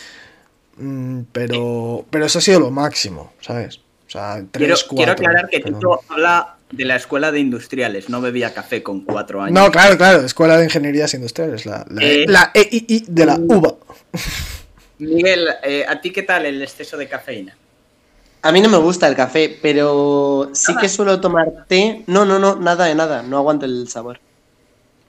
Mm, 0.77 1.21
pero, 1.31 2.05
pero 2.09 2.25
eso 2.25 2.39
ha 2.39 2.41
sido 2.41 2.59
lo 2.59 2.71
máximo, 2.71 3.33
¿sabes? 3.41 3.79
O 4.07 4.11
sea, 4.11 4.35
Quiero, 4.51 4.75
tres, 4.75 4.83
quiero 4.85 4.95
cuatro, 4.95 5.11
aclarar 5.13 5.49
que 5.49 5.59
Tito 5.59 6.01
habla 6.09 6.55
de 6.71 6.85
la 6.85 6.95
escuela 6.95 7.31
de 7.31 7.39
industriales, 7.39 8.09
no 8.09 8.21
bebía 8.21 8.53
café 8.53 8.81
con 8.81 9.01
cuatro 9.01 9.41
años. 9.41 9.53
No, 9.59 9.71
claro, 9.71 9.97
claro, 9.97 10.21
Escuela 10.25 10.57
de 10.57 10.65
Ingenierías 10.65 11.13
Industriales, 11.13 11.65
la, 11.65 11.85
la, 11.89 12.01
Eh. 12.03 12.25
la 12.27 12.51
EII 12.53 13.05
de 13.07 13.25
la 13.25 13.35
UBA. 13.39 13.75
Miguel, 14.99 15.47
eh, 15.63 15.85
¿a 15.87 15.99
ti 16.01 16.11
qué 16.11 16.23
tal 16.23 16.45
el 16.45 16.61
exceso 16.61 16.97
de 16.97 17.07
cafeína? 17.07 17.55
A 18.41 18.51
mí 18.51 18.61
no 18.61 18.69
me 18.69 18.77
gusta 18.77 19.07
el 19.07 19.15
café, 19.15 19.57
pero 19.61 20.49
sí 20.53 20.71
Nada. 20.71 20.81
que 20.81 20.89
suelo 20.89 21.19
tomar 21.19 21.65
té. 21.67 22.03
No, 22.07 22.25
no, 22.25 22.39
no, 22.39 22.55
nada 22.55 22.85
de 22.85 22.95
nada, 22.95 23.21
no 23.23 23.37
aguanto 23.37 23.65
el 23.65 23.87
sabor. 23.89 24.19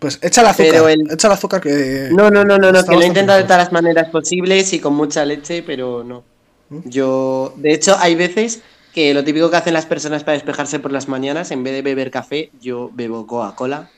Pues 0.00 0.18
echa 0.22 0.40
el 0.40 0.46
azúcar, 0.48 0.70
Pero 0.72 0.88
el- 0.88 1.10
echa 1.12 1.28
el 1.28 1.32
azúcar 1.34 1.60
que... 1.60 2.08
No, 2.10 2.30
no, 2.30 2.42
no, 2.44 2.58
no, 2.58 2.72
no, 2.72 2.84
que 2.84 2.94
lo 2.96 3.02
he 3.02 3.06
intentado 3.06 3.38
de 3.38 3.44
todas 3.44 3.58
las 3.58 3.72
maneras 3.72 4.08
posibles 4.08 4.72
y 4.72 4.80
con 4.80 4.94
mucha 4.94 5.24
leche, 5.24 5.62
pero 5.62 6.02
no. 6.02 6.24
¿Mm? 6.70 6.80
Yo, 6.88 7.52
de 7.56 7.72
hecho, 7.74 7.96
hay 8.00 8.14
veces 8.16 8.62
que 8.94 9.12
lo 9.14 9.22
típico 9.22 9.50
que 9.50 9.56
hacen 9.58 9.74
las 9.74 9.86
personas 9.86 10.24
para 10.24 10.34
despejarse 10.34 10.80
por 10.80 10.90
las 10.90 11.06
mañanas, 11.06 11.50
en 11.52 11.62
vez 11.62 11.74
de 11.74 11.82
beber 11.82 12.10
café, 12.10 12.50
yo 12.60 12.90
bebo 12.94 13.26
Coca-Cola. 13.26 13.90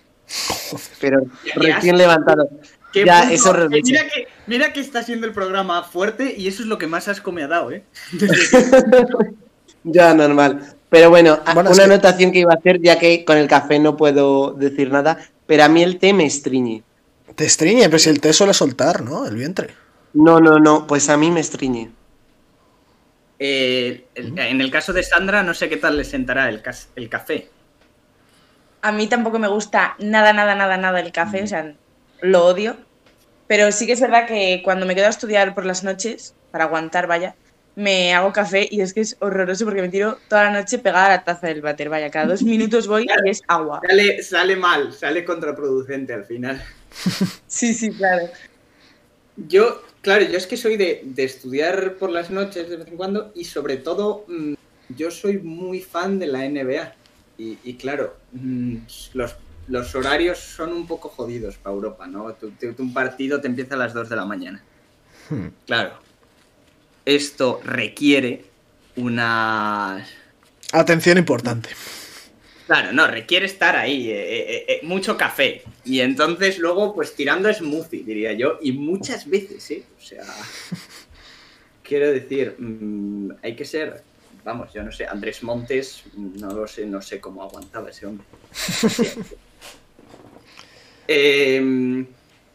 Pero 1.00 1.22
recién 1.54 1.96
levantado. 1.96 2.48
¿Qué 2.92 3.04
Ya, 3.06 3.20
punto- 3.20 3.34
es 3.34 3.46
horrible. 3.46 3.78
eh, 3.78 3.82
mira, 3.84 4.02
que, 4.04 4.26
mira 4.46 4.72
que 4.72 4.80
está 4.80 5.02
siendo 5.02 5.26
el 5.26 5.32
programa 5.32 5.82
fuerte 5.84 6.34
y 6.36 6.46
eso 6.48 6.62
es 6.62 6.68
lo 6.68 6.76
que 6.78 6.86
más 6.86 7.08
asco 7.08 7.32
me 7.32 7.42
ha 7.42 7.48
dado, 7.48 7.70
¿eh? 7.70 7.84
Ya, 9.84 10.14
normal. 10.14 10.74
Pero 10.90 11.10
bueno, 11.10 11.40
una 11.56 11.70
que- 11.72 11.82
anotación 11.82 12.32
que 12.32 12.40
iba 12.40 12.52
a 12.52 12.56
hacer, 12.56 12.80
ya 12.80 12.98
que 12.98 13.24
con 13.24 13.36
el 13.38 13.48
café 13.48 13.78
no 13.78 13.96
puedo 13.96 14.52
decir 14.52 14.90
nada, 14.92 15.18
pero 15.46 15.64
a 15.64 15.68
mí 15.68 15.82
el 15.82 15.98
té 15.98 16.12
me 16.12 16.24
estriñe. 16.26 16.82
Te 17.34 17.44
estriñe, 17.46 17.84
pero 17.86 17.98
si 17.98 18.10
el 18.10 18.20
té 18.20 18.32
suele 18.32 18.54
soltar, 18.54 19.02
¿no? 19.02 19.26
El 19.26 19.36
vientre. 19.36 19.74
No, 20.14 20.40
no, 20.40 20.58
no, 20.58 20.86
pues 20.86 21.08
a 21.08 21.16
mí 21.16 21.30
me 21.30 21.40
estriñe. 21.40 21.90
Eh, 23.38 24.04
el- 24.14 24.38
en 24.38 24.60
el 24.60 24.70
caso 24.70 24.92
de 24.92 25.02
Sandra, 25.02 25.42
no 25.42 25.54
sé 25.54 25.68
qué 25.68 25.76
tal 25.76 25.96
le 25.96 26.04
sentará 26.04 26.48
el, 26.48 26.62
cas- 26.62 26.88
el 26.94 27.08
café. 27.08 27.48
A 28.82 28.92
mí 28.92 29.06
tampoco 29.08 29.38
me 29.38 29.48
gusta 29.48 29.94
nada, 29.98 30.32
nada, 30.32 30.54
nada, 30.54 30.76
nada 30.76 31.00
el 31.00 31.12
café, 31.12 31.42
o 31.42 31.46
sea, 31.46 31.74
lo 32.20 32.44
odio. 32.46 32.76
Pero 33.46 33.70
sí 33.72 33.86
que 33.86 33.92
es 33.92 34.00
verdad 34.00 34.26
que 34.26 34.60
cuando 34.64 34.86
me 34.86 34.94
quedo 34.94 35.06
a 35.06 35.10
estudiar 35.10 35.54
por 35.54 35.64
las 35.66 35.84
noches, 35.84 36.34
para 36.50 36.64
aguantar, 36.64 37.06
vaya, 37.06 37.34
me 37.74 38.12
hago 38.14 38.32
café 38.32 38.68
y 38.70 38.80
es 38.82 38.92
que 38.92 39.00
es 39.00 39.16
horroroso 39.20 39.64
porque 39.64 39.80
me 39.82 39.88
tiro 39.88 40.18
toda 40.28 40.44
la 40.44 40.60
noche 40.60 40.78
pegada 40.78 41.06
a 41.06 41.08
la 41.10 41.24
taza 41.24 41.46
del 41.46 41.62
váter. 41.62 41.88
Vaya, 41.88 42.10
cada 42.10 42.26
dos 42.26 42.42
minutos 42.42 42.86
voy 42.86 43.06
y 43.24 43.30
es 43.30 43.42
agua. 43.48 43.80
Sale, 43.88 44.22
sale 44.22 44.56
mal, 44.56 44.92
sale 44.92 45.24
contraproducente 45.24 46.12
al 46.12 46.24
final. 46.24 46.62
Sí, 47.46 47.72
sí, 47.74 47.90
claro. 47.92 48.28
Yo, 49.36 49.82
claro, 50.02 50.24
yo 50.24 50.36
es 50.36 50.46
que 50.46 50.56
soy 50.56 50.76
de, 50.76 51.02
de 51.04 51.24
estudiar 51.24 51.94
por 51.94 52.10
las 52.10 52.30
noches 52.30 52.68
de 52.68 52.76
vez 52.76 52.88
en 52.88 52.96
cuando 52.96 53.32
y 53.34 53.44
sobre 53.44 53.78
todo 53.78 54.24
mm, 54.28 54.54
yo 54.90 55.10
soy 55.10 55.38
muy 55.38 55.80
fan 55.80 56.18
de 56.18 56.26
la 56.26 56.44
NBA. 56.44 56.94
Y, 57.38 57.58
y 57.64 57.74
claro, 57.76 58.14
mm, 58.32 58.76
los, 59.14 59.34
los 59.68 59.94
horarios 59.94 60.38
son 60.38 60.72
un 60.74 60.86
poco 60.86 61.08
jodidos 61.08 61.56
para 61.56 61.74
Europa, 61.74 62.06
¿no? 62.06 62.30
Tu- 62.34 62.50
tu- 62.50 62.74
tu- 62.74 62.82
un 62.82 62.92
partido 62.92 63.40
te 63.40 63.48
empieza 63.48 63.74
a 63.74 63.78
las 63.78 63.94
2 63.94 64.10
de 64.10 64.16
la 64.16 64.26
mañana. 64.26 64.62
Hmm. 65.30 65.46
Claro. 65.66 65.94
Esto 67.04 67.60
requiere 67.64 68.44
una... 68.96 70.06
Atención 70.72 71.18
importante. 71.18 71.70
Claro, 72.66 72.92
no, 72.92 73.06
requiere 73.06 73.46
estar 73.46 73.76
ahí, 73.76 74.08
eh, 74.10 74.14
eh, 74.14 74.64
eh, 74.68 74.80
mucho 74.84 75.16
café. 75.16 75.62
Y 75.84 76.00
entonces 76.00 76.58
luego, 76.58 76.94
pues 76.94 77.14
tirando 77.14 77.52
smoothie, 77.52 78.04
diría 78.04 78.32
yo. 78.32 78.58
Y 78.62 78.72
muchas 78.72 79.28
veces, 79.28 79.70
¿eh? 79.72 79.82
O 79.98 80.00
sea, 80.00 80.24
quiero 81.82 82.10
decir, 82.10 82.54
mm, 82.58 83.32
hay 83.42 83.56
que 83.56 83.64
ser, 83.64 84.02
vamos, 84.44 84.72
yo 84.72 84.82
no 84.82 84.92
sé, 84.92 85.06
Andrés 85.06 85.42
Montes, 85.42 86.04
no 86.14 86.52
lo 86.52 86.66
sé, 86.66 86.86
no 86.86 87.02
sé 87.02 87.20
cómo 87.20 87.42
aguantaba 87.42 87.90
ese 87.90 88.06
hombre. 88.06 88.26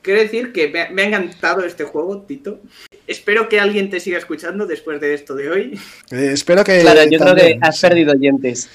Quiero 0.02 0.22
decir 0.22 0.54
que 0.54 0.70
me, 0.70 0.90
me 0.90 1.04
ha 1.04 1.08
encantado 1.08 1.66
este 1.66 1.84
juego, 1.84 2.22
Tito. 2.22 2.62
Espero 3.08 3.48
que 3.50 3.60
alguien 3.60 3.89
te 3.89 4.00
siga 4.02 4.17
escuchando 4.17 4.65
después 4.67 5.00
de 5.00 5.13
esto 5.13 5.34
de 5.34 5.50
hoy. 5.50 5.80
Eh, 6.12 6.30
espero 6.34 6.63
que. 6.63 6.82
Claro, 6.82 7.04
yo 7.04 7.20
creo 7.20 7.36
que 7.36 7.41
también- 7.41 7.63
has 7.65 7.80
perdido 7.80 8.12
oyentes. 8.13 8.70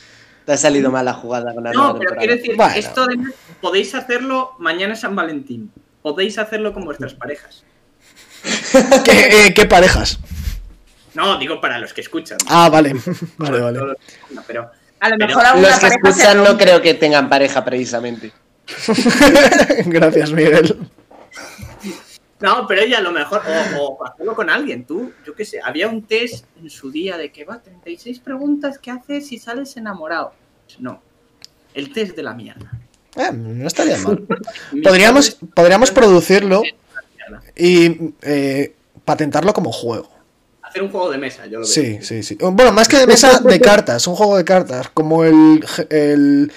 Te 0.46 0.52
ha 0.52 0.56
salido 0.56 0.90
mal 0.90 1.04
la 1.04 1.12
jugada 1.12 1.54
con 1.54 1.62
la 1.62 1.72
No, 1.72 1.92
pero 1.92 2.10
temporada. 2.10 2.18
quiero 2.18 2.36
decir, 2.36 2.56
Bueno. 2.56 2.74
esto 2.74 3.06
de, 3.06 3.16
podéis 3.60 3.94
hacerlo 3.94 4.52
mañana 4.58 4.96
San 4.96 5.14
Valentín. 5.14 5.70
Podéis 6.02 6.36
hacerlo 6.38 6.72
con 6.72 6.84
vuestras 6.84 7.14
parejas. 7.14 7.62
¿Qué, 9.04 9.46
eh, 9.46 9.54
qué 9.54 9.66
parejas? 9.66 10.18
No, 11.14 11.38
digo 11.38 11.60
para 11.60 11.78
los 11.78 11.92
que 11.92 12.00
escuchan. 12.00 12.38
Ah, 12.48 12.68
vale. 12.70 12.94
Vale, 13.36 13.60
vale. 13.60 13.78
Todos 13.78 13.88
los 13.90 13.96
que 13.98 14.12
escuchan, 14.14 14.44
Pero, 14.48 14.70
A 14.98 15.08
lo 15.10 15.16
Pero 15.16 15.28
mejor 15.28 15.44
alguna 15.46 15.68
Los 15.68 15.78
que 15.78 15.86
escuchan 15.86 16.42
no 16.42 16.58
creo 16.58 16.80
que 16.82 16.94
tengan 16.94 17.28
pareja 17.28 17.64
precisamente. 17.64 18.32
Gracias, 19.86 20.32
Miguel. 20.32 20.76
No, 22.42 22.66
pero 22.66 22.82
ella 22.82 22.98
a 22.98 23.00
lo 23.00 23.12
mejor, 23.12 23.42
o, 23.78 23.86
o 23.86 24.04
hacerlo 24.04 24.34
con 24.34 24.50
alguien, 24.50 24.84
tú, 24.84 25.12
yo 25.24 25.34
qué 25.34 25.44
sé, 25.44 25.60
había 25.62 25.88
un 25.88 26.02
test 26.02 26.44
en 26.60 26.68
su 26.68 26.90
día 26.90 27.16
de 27.16 27.32
que 27.32 27.44
va, 27.44 27.60
36 27.60 28.18
preguntas 28.20 28.78
que 28.78 28.90
haces 28.90 29.28
si 29.28 29.38
sales 29.38 29.76
enamorado. 29.76 30.32
No, 30.78 31.00
el 31.74 31.92
test 31.92 32.16
de 32.16 32.22
la 32.22 32.34
mierda. 32.34 32.70
Eh, 33.16 33.32
no 33.32 33.66
estaría 33.66 33.98
mal. 33.98 34.26
Podríamos, 34.82 35.36
podríamos 35.54 35.90
producirlo 35.90 36.62
y 37.56 38.14
eh, 38.22 38.74
patentarlo 39.04 39.52
como 39.52 39.70
juego. 39.70 40.10
Hacer 40.62 40.82
un 40.82 40.90
juego 40.90 41.10
de 41.10 41.18
mesa, 41.18 41.44
yo 41.44 41.58
lo 41.58 41.66
veo. 41.66 41.66
Sí, 41.66 41.98
sí, 42.00 42.22
sí. 42.22 42.38
Bueno, 42.40 42.72
más 42.72 42.88
que 42.88 42.96
de 42.96 43.06
mesa, 43.06 43.40
de 43.40 43.60
cartas, 43.60 44.06
un 44.06 44.14
juego 44.14 44.38
de 44.38 44.44
cartas, 44.44 44.88
como 44.94 45.24
el, 45.24 45.62
el, 45.90 46.50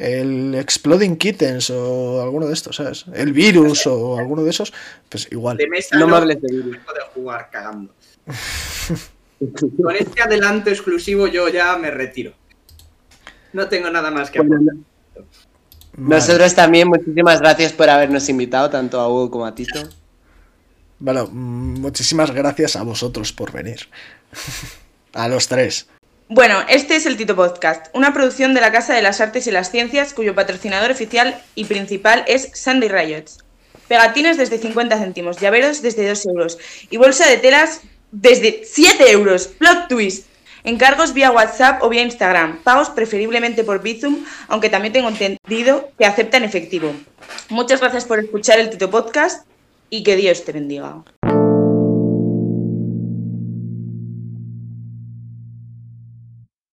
el 0.00 0.54
Exploding 0.54 1.16
Kittens 1.16 1.68
o 1.70 2.22
alguno 2.22 2.46
de 2.46 2.54
estos, 2.54 2.76
¿sabes? 2.76 3.04
El 3.12 3.34
virus 3.34 3.86
o 3.86 4.18
alguno 4.18 4.42
de 4.42 4.50
esos, 4.50 4.72
pues 5.08 5.28
igual. 5.30 5.58
De 5.58 5.68
mesa 5.68 5.98
No 5.98 6.08
me 6.08 6.16
hables 6.16 6.40
de 6.40 6.56
virus. 6.56 6.72
de 6.72 7.00
jugar 7.14 7.50
cagando. 7.50 7.94
Con 9.82 9.96
este 9.96 10.22
adelanto 10.22 10.70
exclusivo 10.70 11.26
yo 11.26 11.48
ya 11.48 11.76
me 11.76 11.90
retiro. 11.90 12.32
No 13.52 13.68
tengo 13.68 13.90
nada 13.90 14.10
más 14.10 14.30
que 14.30 14.40
Bueno. 14.40 14.72
Vale. 15.92 16.16
Nosotros 16.16 16.54
también, 16.54 16.88
muchísimas 16.88 17.40
gracias 17.40 17.72
por 17.72 17.90
habernos 17.90 18.28
invitado, 18.28 18.70
tanto 18.70 19.00
a 19.00 19.08
Hugo 19.08 19.30
como 19.30 19.46
a 19.46 19.54
Tito. 19.54 19.80
Bueno, 20.98 21.26
mm, 21.30 21.80
muchísimas 21.80 22.30
gracias 22.30 22.76
a 22.76 22.82
vosotros 22.84 23.32
por 23.32 23.52
venir. 23.52 23.88
A 25.12 25.26
los 25.26 25.48
tres. 25.48 25.88
Bueno, 26.32 26.60
este 26.68 26.94
es 26.94 27.06
el 27.06 27.16
Tito 27.16 27.34
Podcast, 27.34 27.88
una 27.92 28.14
producción 28.14 28.54
de 28.54 28.60
la 28.60 28.70
Casa 28.70 28.94
de 28.94 29.02
las 29.02 29.20
Artes 29.20 29.48
y 29.48 29.50
las 29.50 29.72
Ciencias 29.72 30.14
cuyo 30.14 30.32
patrocinador 30.32 30.92
oficial 30.92 31.42
y 31.56 31.64
principal 31.64 32.22
es 32.28 32.52
Sunday 32.54 32.88
Riots. 32.88 33.38
Pegatines 33.88 34.36
desde 34.36 34.58
50 34.58 34.96
céntimos, 34.96 35.38
llaveros 35.40 35.82
desde 35.82 36.06
2 36.08 36.26
euros 36.26 36.58
y 36.88 36.98
bolsa 36.98 37.28
de 37.28 37.38
telas 37.38 37.80
desde 38.12 38.62
7 38.64 39.10
euros. 39.10 39.48
Plot 39.48 39.88
twist. 39.88 40.28
Encargos 40.62 41.14
vía 41.14 41.32
WhatsApp 41.32 41.82
o 41.82 41.88
vía 41.88 42.02
Instagram. 42.02 42.62
Pagos 42.62 42.90
preferiblemente 42.90 43.64
por 43.64 43.82
Bizum, 43.82 44.24
aunque 44.46 44.70
también 44.70 44.92
tengo 44.92 45.08
entendido 45.08 45.90
que 45.98 46.06
aceptan 46.06 46.44
efectivo. 46.44 46.94
Muchas 47.48 47.80
gracias 47.80 48.04
por 48.04 48.20
escuchar 48.20 48.60
el 48.60 48.70
Tito 48.70 48.88
Podcast 48.88 49.48
y 49.88 50.04
que 50.04 50.14
Dios 50.14 50.44
te 50.44 50.52
bendiga. 50.52 51.02